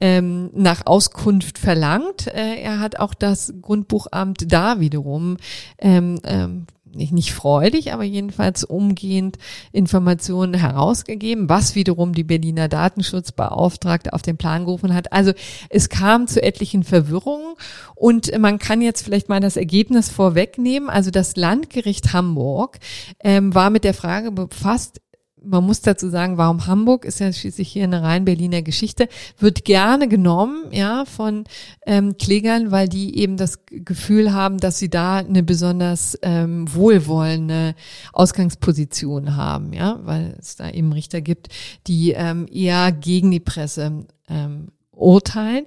[0.00, 2.26] ähm, nach Auskunft verlangt.
[2.26, 5.36] Äh, er hat auch das Grundbuchamt da wiederum
[5.78, 9.38] ähm, ähm, nicht, nicht freudig, aber jedenfalls umgehend
[9.72, 15.12] Informationen herausgegeben, was wiederum die Berliner Datenschutzbeauftragte auf den Plan gerufen hat.
[15.12, 15.32] Also
[15.68, 17.54] es kam zu etlichen Verwirrungen
[17.94, 20.90] und man kann jetzt vielleicht mal das Ergebnis vorwegnehmen.
[20.90, 22.78] Also das Landgericht Hamburg
[23.20, 25.00] ähm, war mit der Frage befasst,
[25.44, 29.64] man muss dazu sagen, warum Hamburg ist ja schließlich hier eine rein Berliner Geschichte, wird
[29.64, 31.44] gerne genommen, ja, von
[31.86, 37.74] ähm, Klägern, weil die eben das Gefühl haben, dass sie da eine besonders ähm, wohlwollende
[38.12, 41.48] Ausgangsposition haben, ja, weil es da eben Richter gibt,
[41.86, 45.66] die ähm, eher gegen die Presse ähm, urteilen.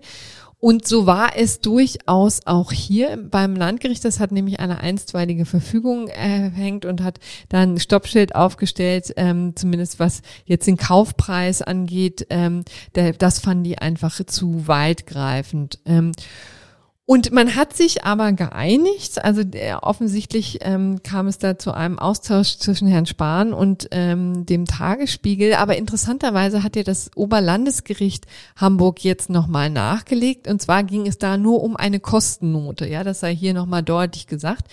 [0.60, 4.04] Und so war es durchaus auch hier beim Landgericht.
[4.04, 10.22] Das hat nämlich eine einstweilige Verfügung erhängt und hat dann Stoppschild aufgestellt, ähm, zumindest was
[10.46, 12.28] jetzt den Kaufpreis angeht.
[12.30, 12.64] Ähm,
[12.96, 15.80] der, das fanden die einfach zu weitgreifend.
[15.86, 16.14] Ähm,
[17.08, 22.00] und man hat sich aber geeinigt, also der, offensichtlich ähm, kam es da zu einem
[22.00, 25.54] Austausch zwischen Herrn Spahn und ähm, dem Tagesspiegel.
[25.54, 28.26] Aber interessanterweise hat ja das Oberlandesgericht
[28.56, 30.48] Hamburg jetzt nochmal nachgelegt.
[30.48, 32.88] Und zwar ging es da nur um eine Kostennote.
[32.88, 34.66] Ja, das sei hier nochmal deutlich gesagt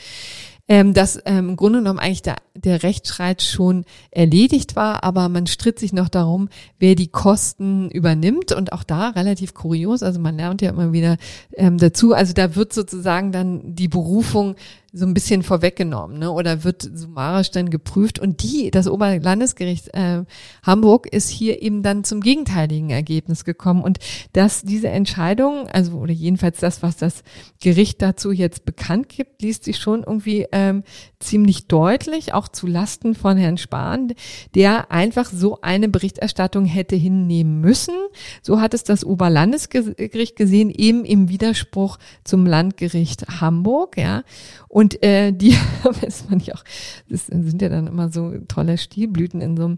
[0.72, 5.46] ähm, dass ähm, im Grunde genommen eigentlich der, der Rechtsstreit schon erledigt war, aber man
[5.46, 6.48] stritt sich noch darum,
[6.78, 11.18] wer die Kosten übernimmt und auch da relativ kurios, also man lernt ja immer wieder
[11.58, 14.56] ähm, dazu, also da wird sozusagen dann die Berufung
[14.94, 16.30] so ein bisschen vorweggenommen, ne?
[16.30, 18.18] Oder wird summarisch dann geprüft.
[18.18, 20.24] Und die, das Oberlandesgericht äh,
[20.62, 23.82] Hamburg ist hier eben dann zum gegenteiligen Ergebnis gekommen.
[23.82, 24.00] Und
[24.34, 27.22] dass diese Entscheidung, also oder jedenfalls das, was das
[27.62, 30.82] Gericht dazu jetzt bekannt gibt, liest sich schon irgendwie ähm,
[31.20, 34.12] ziemlich deutlich, auch zu Lasten von Herrn Spahn,
[34.54, 37.94] der einfach so eine Berichterstattung hätte hinnehmen müssen.
[38.42, 44.22] So hat es das Oberlandesgericht gesehen, eben im Widerspruch zum Landgericht Hamburg, ja.
[44.68, 45.52] Und äh, die
[45.84, 46.64] weiß man ja auch,
[47.08, 49.76] das sind ja dann immer so tolle Stilblüten in so,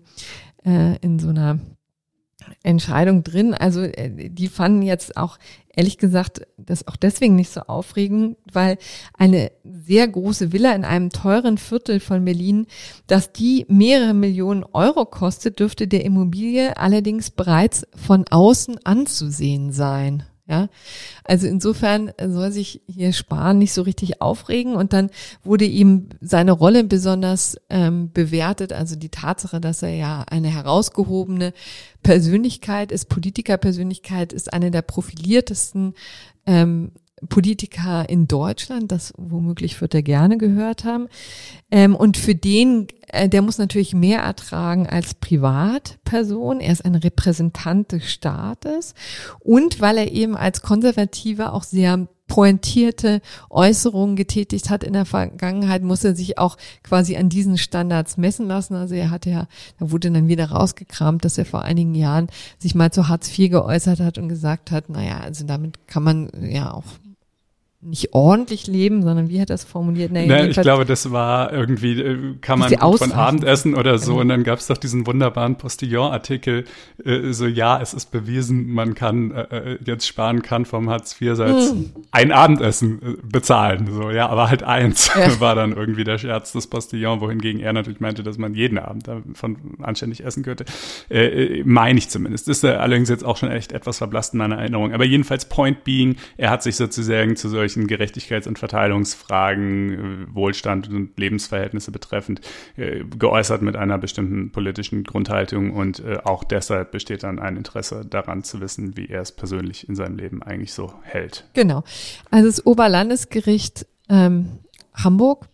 [0.65, 1.59] äh, in so einer
[2.63, 3.55] Entscheidung drin.
[3.55, 5.39] Also äh, die fanden jetzt auch
[5.75, 8.79] ehrlich gesagt das auch deswegen nicht so aufregend, weil
[9.15, 12.67] eine sehr große Villa in einem teuren Viertel von Berlin,
[13.07, 20.25] dass die mehrere Millionen Euro kostet, dürfte der Immobilie allerdings bereits von außen anzusehen sein.
[20.47, 20.69] Ja,
[21.25, 25.09] also insofern soll sich hier Spahn nicht so richtig aufregen und dann
[25.43, 31.55] wurde ihm seine Rolle besonders ähm, bewertet, also die Tatsache, dass er ja eine herausgehobene
[32.03, 35.95] Persönlichkeit ist, Politikerpersönlichkeit ist, eine der profiliertesten
[36.45, 36.93] ähm,
[37.29, 41.09] Politiker in Deutschland, das womöglich wird er gerne gehört haben.
[41.71, 46.61] Ähm, und für den, äh, der muss natürlich mehr ertragen als Privatperson.
[46.61, 48.95] Er ist ein Repräsentant des Staates
[49.41, 53.21] und weil er eben als Konservativer auch sehr pointierte
[53.51, 58.47] Äußerungen getätigt hat in der Vergangenheit, muss er sich auch quasi an diesen Standards messen
[58.47, 58.75] lassen.
[58.75, 59.47] Also er hatte ja,
[59.79, 63.51] da wurde dann wieder rausgekramt, dass er vor einigen Jahren sich mal zu Hartz IV
[63.51, 66.85] geäußert hat und gesagt hat, naja, also damit kann man ja auch
[67.85, 70.11] nicht ordentlich leben, sondern wie hat er das formuliert?
[70.11, 74.13] Nee, nee ich glaube, das war irgendwie, äh, kann man von Abendessen oder so.
[74.13, 74.21] Genau.
[74.23, 76.65] Und dann gab es doch diesen wunderbaren Postillon-Artikel,
[77.05, 81.71] äh, so ja, es ist bewiesen, man kann äh, äh jetzt sparen kann vom Hartz-IV-Satz
[81.71, 81.91] hm.
[82.11, 83.89] ein Abendessen äh, bezahlen.
[83.93, 85.41] So, ja, aber halt eins ja.
[85.41, 89.09] war dann irgendwie der Scherz des Postillon, wohingegen er natürlich meinte, dass man jeden Abend
[89.09, 90.65] davon anständig essen könnte.
[91.11, 92.49] Äh, meine ich zumindest.
[92.49, 94.93] Ist er allerdings jetzt auch schon echt etwas verblasst in meiner Erinnerung.
[94.93, 100.35] Aber jedenfalls Point being, er hat sich sozusagen zu solchen solchen Gerechtigkeits- und Verteilungsfragen, äh,
[100.35, 102.41] Wohlstand und Lebensverhältnisse betreffend,
[102.77, 108.05] äh, geäußert mit einer bestimmten politischen Grundhaltung und äh, auch deshalb besteht dann ein Interesse
[108.09, 111.45] daran zu wissen, wie er es persönlich in seinem Leben eigentlich so hält.
[111.55, 111.85] Genau.
[112.31, 114.59] Also das Oberlandesgericht ähm,
[114.95, 115.49] Hamburg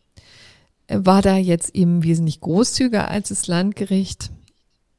[0.89, 4.31] war da jetzt eben wesentlich großzügiger als das Landgericht.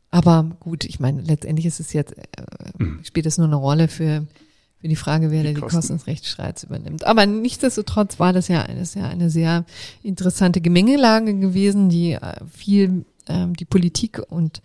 [0.09, 2.23] Aber gut, ich meine, letztendlich ist es jetzt, äh,
[2.77, 3.03] mhm.
[3.03, 4.25] spielt es nur eine Rolle für
[4.81, 7.05] für die Frage, wer die, die Kosten des Rechtsstreits übernimmt.
[7.05, 9.65] Aber nichtsdestotrotz war das ja, das ja eine sehr
[10.03, 14.61] interessante Gemengelage gewesen, die äh, viel ähm, die Politik und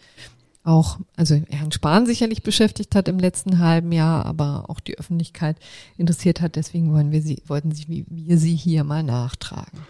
[0.64, 5.56] auch, also Herrn Spahn sicherlich beschäftigt hat im letzten halben Jahr, aber auch die Öffentlichkeit
[5.96, 6.56] interessiert hat.
[6.56, 9.86] Deswegen wollen wir sie, wollten sie, wir sie hier mal nachtragen.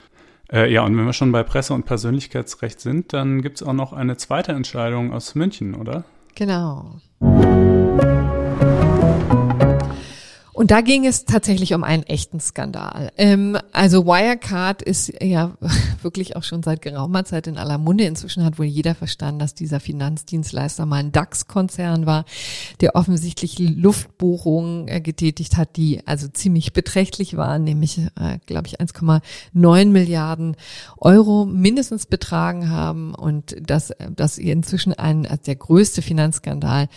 [0.53, 3.73] Äh, ja, und wenn wir schon bei Presse- und Persönlichkeitsrecht sind, dann gibt es auch
[3.73, 6.05] noch eine zweite Entscheidung aus München, oder?
[6.35, 7.01] Genau.
[10.57, 13.13] Und da ging es tatsächlich um einen echten Skandal.
[13.19, 15.55] Ähm, also Wirecard ist ja
[16.01, 18.05] wirklich auch schon seit geraumer Zeit in aller Munde.
[18.05, 22.25] Inzwischen hat wohl jeder verstanden, dass dieser Finanzdienstleister mal ein DAX-Konzern war,
[22.81, 28.81] der offensichtlich Luftbohrungen äh, getätigt hat, die also ziemlich beträchtlich waren, nämlich, äh, glaube ich,
[28.81, 30.57] 1,9 Milliarden
[30.97, 36.89] Euro mindestens betragen haben und dass das inzwischen ein als der größte Finanzskandal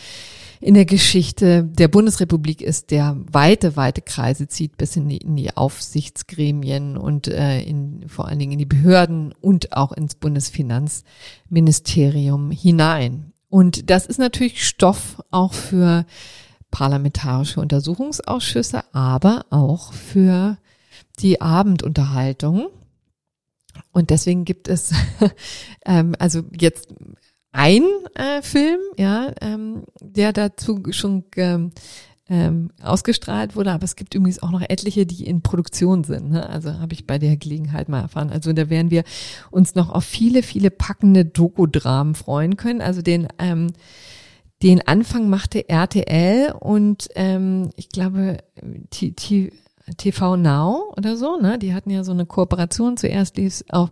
[0.62, 5.36] in der Geschichte der Bundesrepublik ist, der weite, weite Kreise zieht bis in die, in
[5.36, 12.50] die Aufsichtsgremien und äh, in, vor allen Dingen in die Behörden und auch ins Bundesfinanzministerium
[12.52, 13.34] hinein.
[13.48, 16.06] Und das ist natürlich Stoff auch für
[16.72, 20.58] parlamentarische Untersuchungsausschüsse, aber auch für
[21.20, 22.68] die Abendunterhaltung.
[23.92, 24.92] Und deswegen gibt es
[25.86, 26.94] ähm, also jetzt
[27.52, 27.84] ein
[28.16, 31.72] äh, Film, ja, ähm, der dazu schon ähm,
[32.30, 36.30] ähm, ausgestrahlt wurde, aber es gibt übrigens auch noch etliche, die in Produktion sind.
[36.30, 36.48] Ne?
[36.48, 38.30] Also habe ich bei der Gelegenheit mal erfahren.
[38.30, 39.04] Also da werden wir
[39.50, 42.82] uns noch auf viele, viele packende Dokodramen freuen können.
[42.82, 43.72] Also den ähm,
[44.62, 48.40] den Anfang machte RTL und ähm, ich glaube
[48.90, 49.52] T T
[49.98, 51.58] TV Now oder so, ne?
[51.58, 52.98] Die hatten ja so eine Kooperation.
[52.98, 53.90] Zuerst lief auf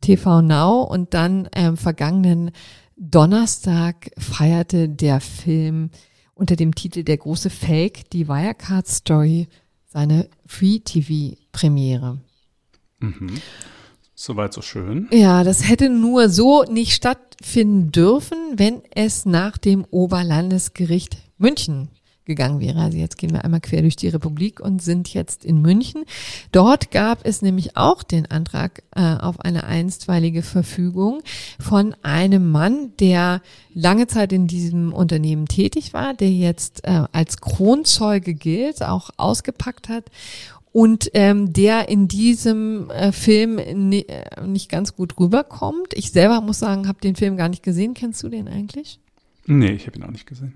[0.00, 2.50] TV Now und dann ähm, vergangenen
[2.96, 5.90] Donnerstag feierte der Film
[6.34, 9.48] unter dem Titel Der große Fake, die Wirecard Story,
[9.86, 12.18] seine Free-TV-Premiere.
[13.00, 13.40] Mhm.
[14.14, 15.08] Soweit so schön.
[15.12, 21.88] Ja, das hätte nur so nicht stattfinden dürfen, wenn es nach dem Oberlandesgericht München
[22.24, 22.80] gegangen wäre.
[22.80, 26.04] Also jetzt gehen wir einmal quer durch die Republik und sind jetzt in München.
[26.52, 31.22] Dort gab es nämlich auch den Antrag äh, auf eine einstweilige Verfügung
[31.60, 37.40] von einem Mann, der lange Zeit in diesem Unternehmen tätig war, der jetzt äh, als
[37.40, 40.04] Kronzeuge gilt, auch ausgepackt hat
[40.74, 45.94] und ähm, der in diesem äh, Film ni äh, nicht ganz gut rüberkommt.
[45.94, 47.94] Ich selber muss sagen, habe den Film gar nicht gesehen.
[47.94, 48.98] Kennst du den eigentlich?
[49.46, 50.54] Nee, ich habe ihn auch nicht gesehen.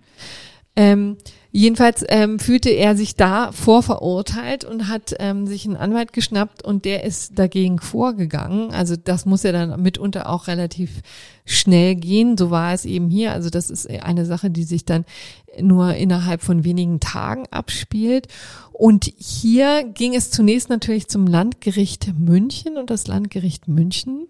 [0.74, 1.18] Ähm,
[1.58, 6.84] jedenfalls ähm, fühlte er sich da vorverurteilt und hat ähm, sich einen Anwalt geschnappt und
[6.84, 8.70] der ist dagegen vorgegangen.
[8.72, 11.02] Also das muss ja dann mitunter auch relativ
[11.44, 12.38] schnell gehen.
[12.38, 13.32] So war es eben hier.
[13.32, 15.04] Also das ist eine Sache, die sich dann
[15.60, 18.28] nur innerhalb von wenigen Tagen abspielt.
[18.72, 24.28] Und hier ging es zunächst natürlich zum Landgericht München und das Landgericht München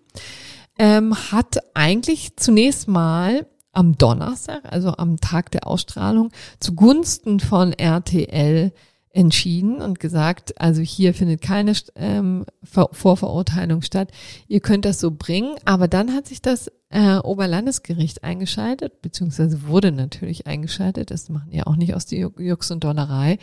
[0.79, 8.73] ähm, hat eigentlich zunächst mal am Donnerstag, also am Tag der Ausstrahlung, zugunsten von RTL
[9.11, 14.11] entschieden und gesagt, also hier findet keine ähm, Vorverurteilung statt.
[14.47, 19.93] Ihr könnt das so bringen, aber dann hat sich das äh, Oberlandesgericht eingeschaltet, beziehungsweise wurde
[19.93, 21.11] natürlich eingeschaltet.
[21.11, 23.39] Das machen ja auch nicht aus der Jux und Dollerei.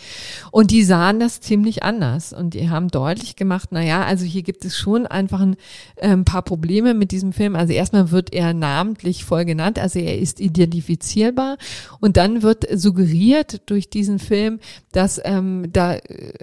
[0.50, 2.34] Und die sahen das ziemlich anders.
[2.34, 5.58] Und die haben deutlich gemacht, na ja, also hier gibt es schon einfach ein
[5.98, 7.56] äh, paar Probleme mit diesem Film.
[7.56, 11.58] Also erstmal wird er namentlich voll genannt, also er ist identifizierbar.
[12.00, 14.60] Und dann wird suggeriert durch diesen Film,
[14.92, 15.98] dass ähm, da,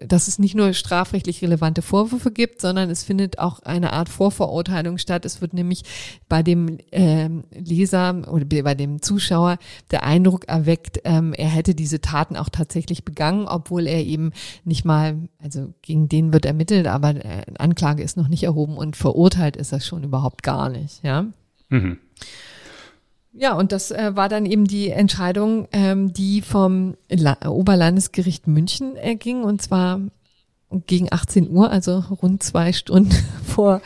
[0.07, 4.99] dass es nicht nur strafrechtlich relevante Vorwürfe gibt, sondern es findet auch eine Art Vorverurteilung
[4.99, 5.25] statt.
[5.25, 5.83] Es wird nämlich
[6.29, 9.59] bei dem ähm, Leser oder bei dem Zuschauer
[9.91, 14.33] der Eindruck erweckt, ähm, er hätte diese Taten auch tatsächlich begangen, obwohl er eben
[14.65, 18.97] nicht mal, also gegen den wird ermittelt, aber äh, Anklage ist noch nicht erhoben und
[18.97, 21.27] verurteilt ist das schon überhaupt gar nicht, ja.
[21.71, 21.99] Mhm.
[23.35, 28.97] Ja, und das äh, war dann eben die Entscheidung, ähm, die vom La Oberlandesgericht München
[28.97, 30.01] erging, und zwar
[30.87, 33.13] gegen 18 Uhr, also rund zwei Stunden
[33.45, 33.81] vor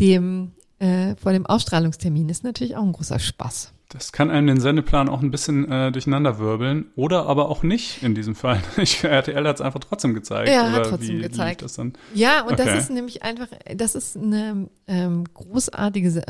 [0.00, 3.72] dem äh, vor dem Ausstrahlungstermin ist natürlich auch ein großer Spaß.
[3.90, 8.16] Das kann einem den Sendeplan auch ein bisschen äh, durcheinanderwirbeln oder aber auch nicht in
[8.16, 8.60] diesem Fall.
[8.76, 10.48] Ich, RTL hat es einfach trotzdem gezeigt.
[10.48, 11.62] Ja, hat trotzdem wie, gezeigt.
[11.62, 12.64] Wie ja, und okay.
[12.64, 16.26] das ist nämlich einfach, das ist eine ähm, großartige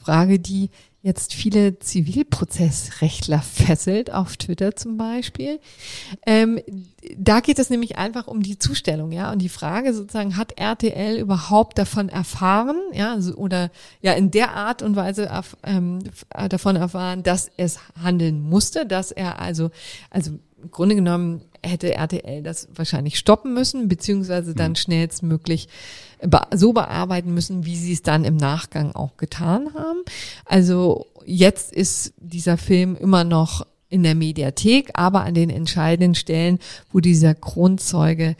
[0.00, 0.70] Folgefrage, die
[1.02, 5.60] jetzt viele Zivilprozessrechtler fesselt, auf Twitter zum Beispiel.
[6.26, 6.60] Ähm,
[7.16, 11.18] da geht es nämlich einfach um die Zustellung, ja, und die Frage sozusagen, hat RTL
[11.18, 13.70] überhaupt davon erfahren, ja, also, oder
[14.02, 15.30] ja, in der Art und Weise
[15.62, 16.00] ähm,
[16.50, 19.70] davon erfahren, dass es handeln musste, dass er also,
[20.10, 20.32] also
[20.62, 24.76] im Grunde genommen hätte RTL das wahrscheinlich stoppen müssen, beziehungsweise dann mhm.
[24.76, 25.68] schnellstmöglich
[26.54, 30.00] so bearbeiten müssen, wie sie es dann im Nachgang auch getan haben.
[30.44, 36.58] Also jetzt ist dieser Film immer noch in der Mediathek, aber an den entscheidenden Stellen,
[36.92, 38.36] wo dieser Kronzeuge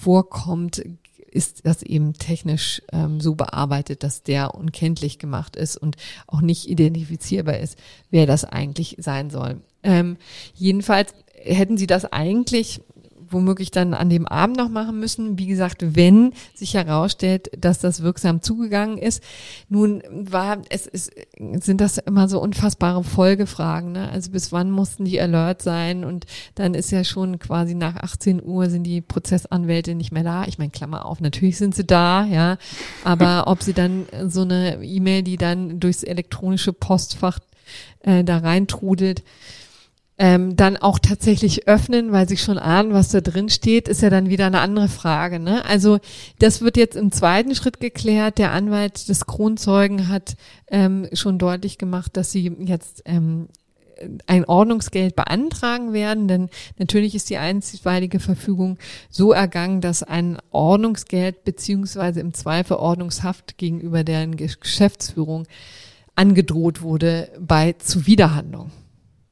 [0.00, 0.82] vorkommt,
[1.30, 5.96] ist das eben technisch ähm, so bearbeitet, dass der unkenntlich gemacht ist und
[6.28, 7.76] auch nicht identifizierbar ist,
[8.10, 9.60] wer das eigentlich sein soll.
[9.82, 10.16] Ähm,
[10.54, 11.12] jedenfalls
[11.44, 12.80] hätten sie das eigentlich
[13.34, 15.38] womöglich dann an dem Abend noch machen müssen.
[15.38, 19.22] Wie gesagt, wenn sich herausstellt, dass das wirksam zugegangen ist.
[19.68, 21.12] Nun war es ist,
[21.60, 23.92] sind das immer so unfassbare Folgefragen.
[23.92, 24.08] Ne?
[24.10, 26.04] Also bis wann mussten die alert sein?
[26.04, 26.24] Und
[26.54, 30.44] dann ist ja schon quasi nach 18 Uhr sind die Prozessanwälte nicht mehr da.
[30.46, 32.56] Ich meine, Klammer auf, natürlich sind sie da, ja.
[33.02, 37.40] Aber ob sie dann so eine E-Mail, die dann durchs elektronische Postfach
[38.00, 39.22] äh, da reintrudelt,
[40.16, 44.10] ähm, dann auch tatsächlich öffnen, weil sie schon ahnen, was da drin steht, ist ja
[44.10, 45.40] dann wieder eine andere Frage.
[45.40, 45.64] Ne?
[45.64, 45.98] Also
[46.38, 48.38] das wird jetzt im zweiten Schritt geklärt.
[48.38, 50.36] Der Anwalt des Kronzeugen hat
[50.68, 53.48] ähm, schon deutlich gemacht, dass sie jetzt ähm,
[54.26, 56.48] ein Ordnungsgeld beantragen werden, denn
[56.78, 64.04] natürlich ist die einstweilige Verfügung so ergangen, dass ein Ordnungsgeld beziehungsweise im Zweifel Ordnungshaft gegenüber
[64.04, 65.46] deren Geschäftsführung
[66.16, 68.70] angedroht wurde bei Zuwiderhandlung.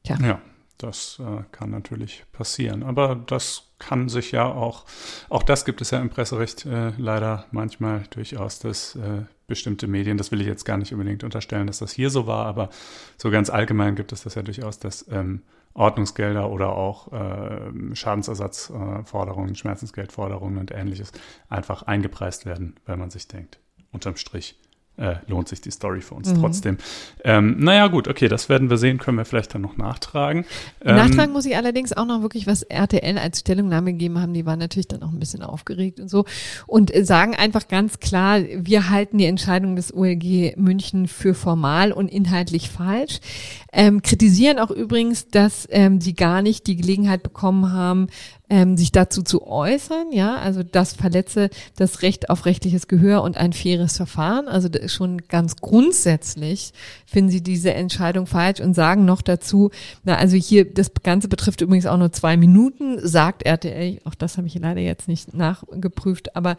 [0.03, 0.17] Tja.
[0.21, 0.41] Ja.
[0.83, 2.83] Das äh, kann natürlich passieren.
[2.83, 4.85] Aber das kann sich ja auch,
[5.29, 10.17] auch das gibt es ja im Presserecht äh, leider manchmal durchaus, dass äh, bestimmte Medien,
[10.17, 12.69] das will ich jetzt gar nicht unbedingt unterstellen, dass das hier so war, aber
[13.17, 19.55] so ganz allgemein gibt es das ja durchaus, dass ähm, Ordnungsgelder oder auch äh, Schadensersatzforderungen,
[19.55, 21.13] Schmerzensgeldforderungen und ähnliches
[21.49, 23.59] einfach eingepreist werden, weil man sich denkt,
[23.91, 24.59] unterm Strich
[24.97, 26.39] äh, lohnt sich die Story für uns mhm.
[26.39, 26.77] trotzdem.
[27.23, 30.45] Ähm, naja, gut, okay, das werden wir sehen, können wir vielleicht dann noch nachtragen.
[30.81, 34.45] Ähm, nachtragen muss ich allerdings auch noch wirklich, was RTL als Stellungnahme gegeben haben, die
[34.45, 36.25] waren natürlich dann auch ein bisschen aufgeregt und so
[36.67, 42.09] und sagen einfach ganz klar, wir halten die Entscheidung des OLG München für formal und
[42.09, 43.19] inhaltlich falsch.
[43.75, 48.07] Ähm, kritisieren auch übrigens, dass ähm, sie gar nicht die Gelegenheit bekommen haben,
[48.47, 53.35] ähm, sich dazu zu äußern, ja, also das verletze das Recht auf rechtliches Gehör und
[53.35, 54.47] ein faires Verfahren.
[54.47, 56.71] Also schon ganz grundsätzlich
[57.07, 59.71] finden sie diese Entscheidung falsch und sagen noch dazu,
[60.03, 64.37] na, also hier, das Ganze betrifft übrigens auch nur zwei Minuten, sagt RTL, auch das
[64.37, 66.57] habe ich leider jetzt nicht nachgeprüft, aber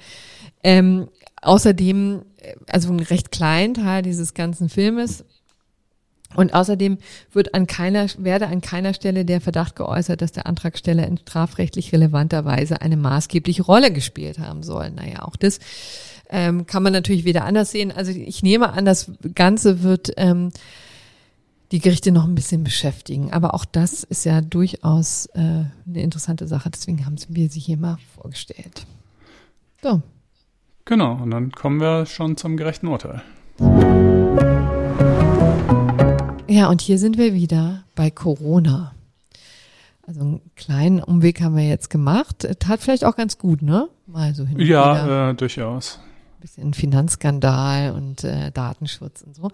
[0.64, 1.06] ähm,
[1.42, 5.24] außerdem, äh, also ein recht kleinen Teil dieses ganzen Filmes,
[6.34, 6.98] Und außerdem
[7.32, 11.92] wird an keiner, werde an keiner Stelle der Verdacht geäußert, dass der Antragsteller in strafrechtlich
[11.92, 14.90] relevanter Weise eine maßgebliche Rolle gespielt haben soll.
[14.90, 15.60] Naja, auch das
[16.30, 17.92] ähm, kann man natürlich wieder anders sehen.
[17.92, 20.50] Also ich nehme an, das Ganze wird ähm,
[21.72, 23.32] die Gerichte noch ein bisschen beschäftigen.
[23.32, 26.70] Aber auch das ist ja durchaus äh, eine interessante Sache.
[26.70, 28.86] Deswegen haben wir sie hier mal vorgestellt.
[29.82, 30.02] So.
[30.84, 33.22] Genau, und dann kommen wir schon zum gerechten Urteil.
[36.54, 38.94] Ja, und hier sind wir wieder bei Corona.
[40.06, 42.46] Also einen kleinen Umweg haben wir jetzt gemacht.
[42.60, 43.88] Tat vielleicht auch ganz gut, ne?
[44.06, 45.98] Mal so hin Ja, äh, durchaus.
[46.36, 49.50] Ein bisschen Finanzskandal und äh, Datenschutz und so.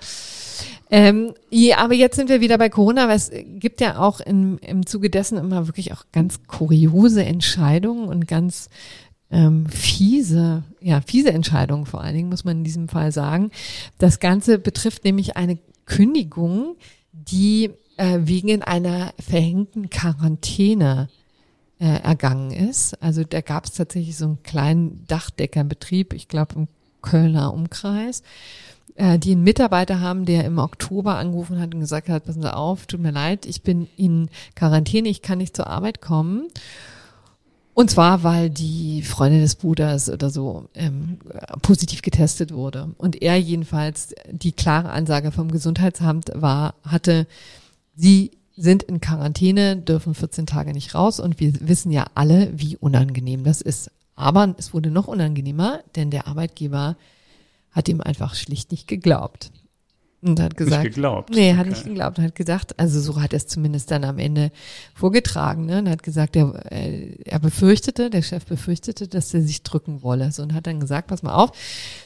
[0.91, 4.59] Ähm, ja, aber jetzt sind wir wieder bei Corona, weil es gibt ja auch im,
[4.59, 8.69] im Zuge dessen immer wirklich auch ganz kuriose Entscheidungen und ganz
[9.31, 13.53] ähm, fiese, ja, fiese Entscheidungen vor allen Dingen, muss man in diesem Fall sagen.
[13.97, 15.59] Das Ganze betrifft nämlich eine
[15.91, 16.76] Kündigung,
[17.12, 21.09] die äh, wegen einer verhängten Quarantäne
[21.80, 22.95] äh, ergangen ist.
[23.03, 26.68] Also da gab es tatsächlich so einen kleinen Dachdeckerbetrieb, ich glaube im
[27.03, 28.22] Kölner Umkreis,
[28.95, 32.55] äh, die einen Mitarbeiter haben, der im Oktober angerufen hat und gesagt hat, passen Sie
[32.55, 36.47] auf, tut mir leid, ich bin in Quarantäne, ich kann nicht zur Arbeit kommen.
[37.81, 41.16] Und zwar, weil die Freundin des Bruders oder so ähm,
[41.62, 42.95] positiv getestet wurde.
[42.99, 47.26] Und er jedenfalls die klare Ansage vom Gesundheitsamt war, hatte,
[47.97, 52.76] sie sind in Quarantäne, dürfen 14 Tage nicht raus und wir wissen ja alle, wie
[52.76, 53.91] unangenehm das ist.
[54.14, 56.99] Aber es wurde noch unangenehmer, denn der Arbeitgeber
[57.70, 59.53] hat ihm einfach schlicht nicht geglaubt.
[60.23, 61.31] Und hat gesagt, nicht geglaubt.
[61.31, 61.71] Nee, hat okay.
[61.71, 62.18] nicht geglaubt.
[62.18, 64.51] Hat gesagt, also so hat er es zumindest dann am Ende
[64.95, 65.79] vorgetragen, ne?
[65.79, 70.31] Und hat gesagt, er, äh, er befürchtete, der Chef befürchtete, dass er sich drücken wolle.
[70.31, 71.53] So, und hat dann gesagt, pass mal auf,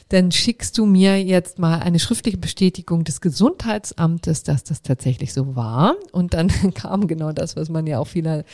[0.09, 5.57] dann schickst du mir jetzt mal eine schriftliche Bestätigung des Gesundheitsamtes, dass das tatsächlich so
[5.57, 5.95] war.
[6.13, 8.45] Und dann kam genau das, was man ja auch vieler,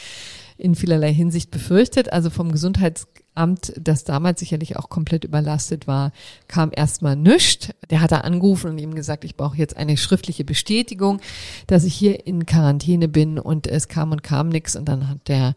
[0.57, 2.11] in vielerlei Hinsicht befürchtet.
[2.11, 6.11] Also vom Gesundheits Amt, das damals sicherlich auch komplett überlastet war,
[6.49, 7.69] kam erstmal nichts.
[7.89, 11.21] Der hat da angerufen und ihm gesagt, ich brauche jetzt eine schriftliche Bestätigung,
[11.67, 15.29] dass ich hier in Quarantäne bin und es kam und kam nichts und dann hat
[15.29, 15.55] der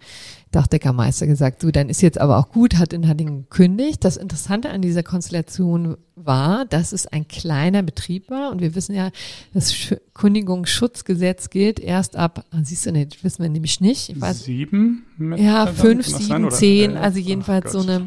[0.55, 4.05] Dachdeckermeister gesagt, du, dann ist jetzt aber auch gut, hat in Hattingen gekündigt.
[4.05, 8.95] Das Interessante an dieser Konstellation war, dass es ein kleiner Betrieb war und wir wissen
[8.95, 9.11] ja,
[9.53, 9.75] das
[10.15, 14.11] Kündigungsschutzgesetz gilt erst ab, ah, siehst du nicht, wissen wir nämlich nicht.
[14.11, 15.05] Ich weiß, sieben?
[15.37, 18.07] Ja, fünf, sieben, zehn, also jedenfalls so eine,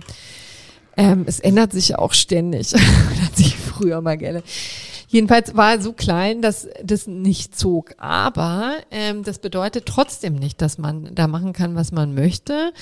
[0.95, 2.73] ähm, es ändert sich auch ständig.
[3.13, 4.41] ändert sich früher mal gerne.
[5.07, 7.95] Jedenfalls war er so klein, dass das nicht zog.
[7.97, 12.73] Aber ähm, das bedeutet trotzdem nicht, dass man da machen kann, was man möchte,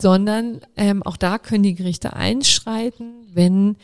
[0.00, 3.76] sondern ähm, auch da können die Gerichte einschreiten, wenn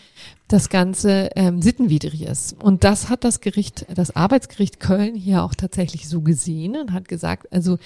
[0.49, 2.55] das Ganze ähm, sittenwidrig ist.
[2.63, 7.07] Und das hat das Gericht, das Arbeitsgericht Köln hier auch tatsächlich so gesehen und hat
[7.07, 7.79] gesagt, also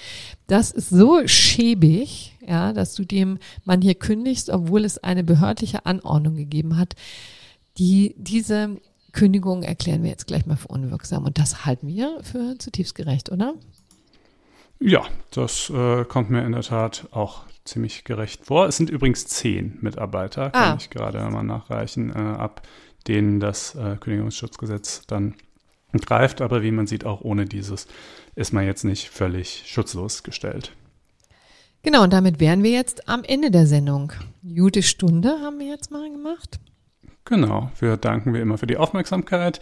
[0.47, 5.85] das ist so schäbig, ja, dass du dem Mann hier kündigst, obwohl es eine behördliche
[5.85, 6.95] Anordnung gegeben hat,
[7.77, 8.77] die diese
[9.13, 11.23] Kündigung erklären wir jetzt gleich mal für unwirksam.
[11.23, 13.53] Und das halten wir für zutiefst gerecht, oder?
[14.79, 18.67] Ja, das äh, kommt mir in der Tat auch ziemlich gerecht vor.
[18.67, 20.77] Es sind übrigens zehn Mitarbeiter, kann ah.
[20.77, 22.67] ich gerade mal nachreichen, äh, ab
[23.07, 25.35] denen das äh, Kündigungsschutzgesetz dann
[25.93, 26.41] greift.
[26.41, 27.87] Aber wie man sieht, auch ohne dieses
[28.35, 30.73] ist man jetzt nicht völlig schutzlos gestellt.
[31.83, 34.11] Genau, und damit wären wir jetzt am Ende der Sendung.
[34.43, 36.59] Gute Stunde haben wir jetzt mal gemacht.
[37.25, 39.59] Genau, wir danken wie immer für die Aufmerksamkeit.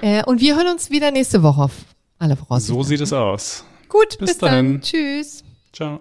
[0.00, 1.72] Äh, und wir hören uns wieder nächste Woche auf
[2.18, 2.74] alle Voraussichten.
[2.74, 3.64] So sieht es aus.
[3.88, 4.72] Gut, bis, bis dahin.
[4.72, 4.80] Dann.
[4.80, 5.44] Tschüss.
[5.72, 6.00] Ciao.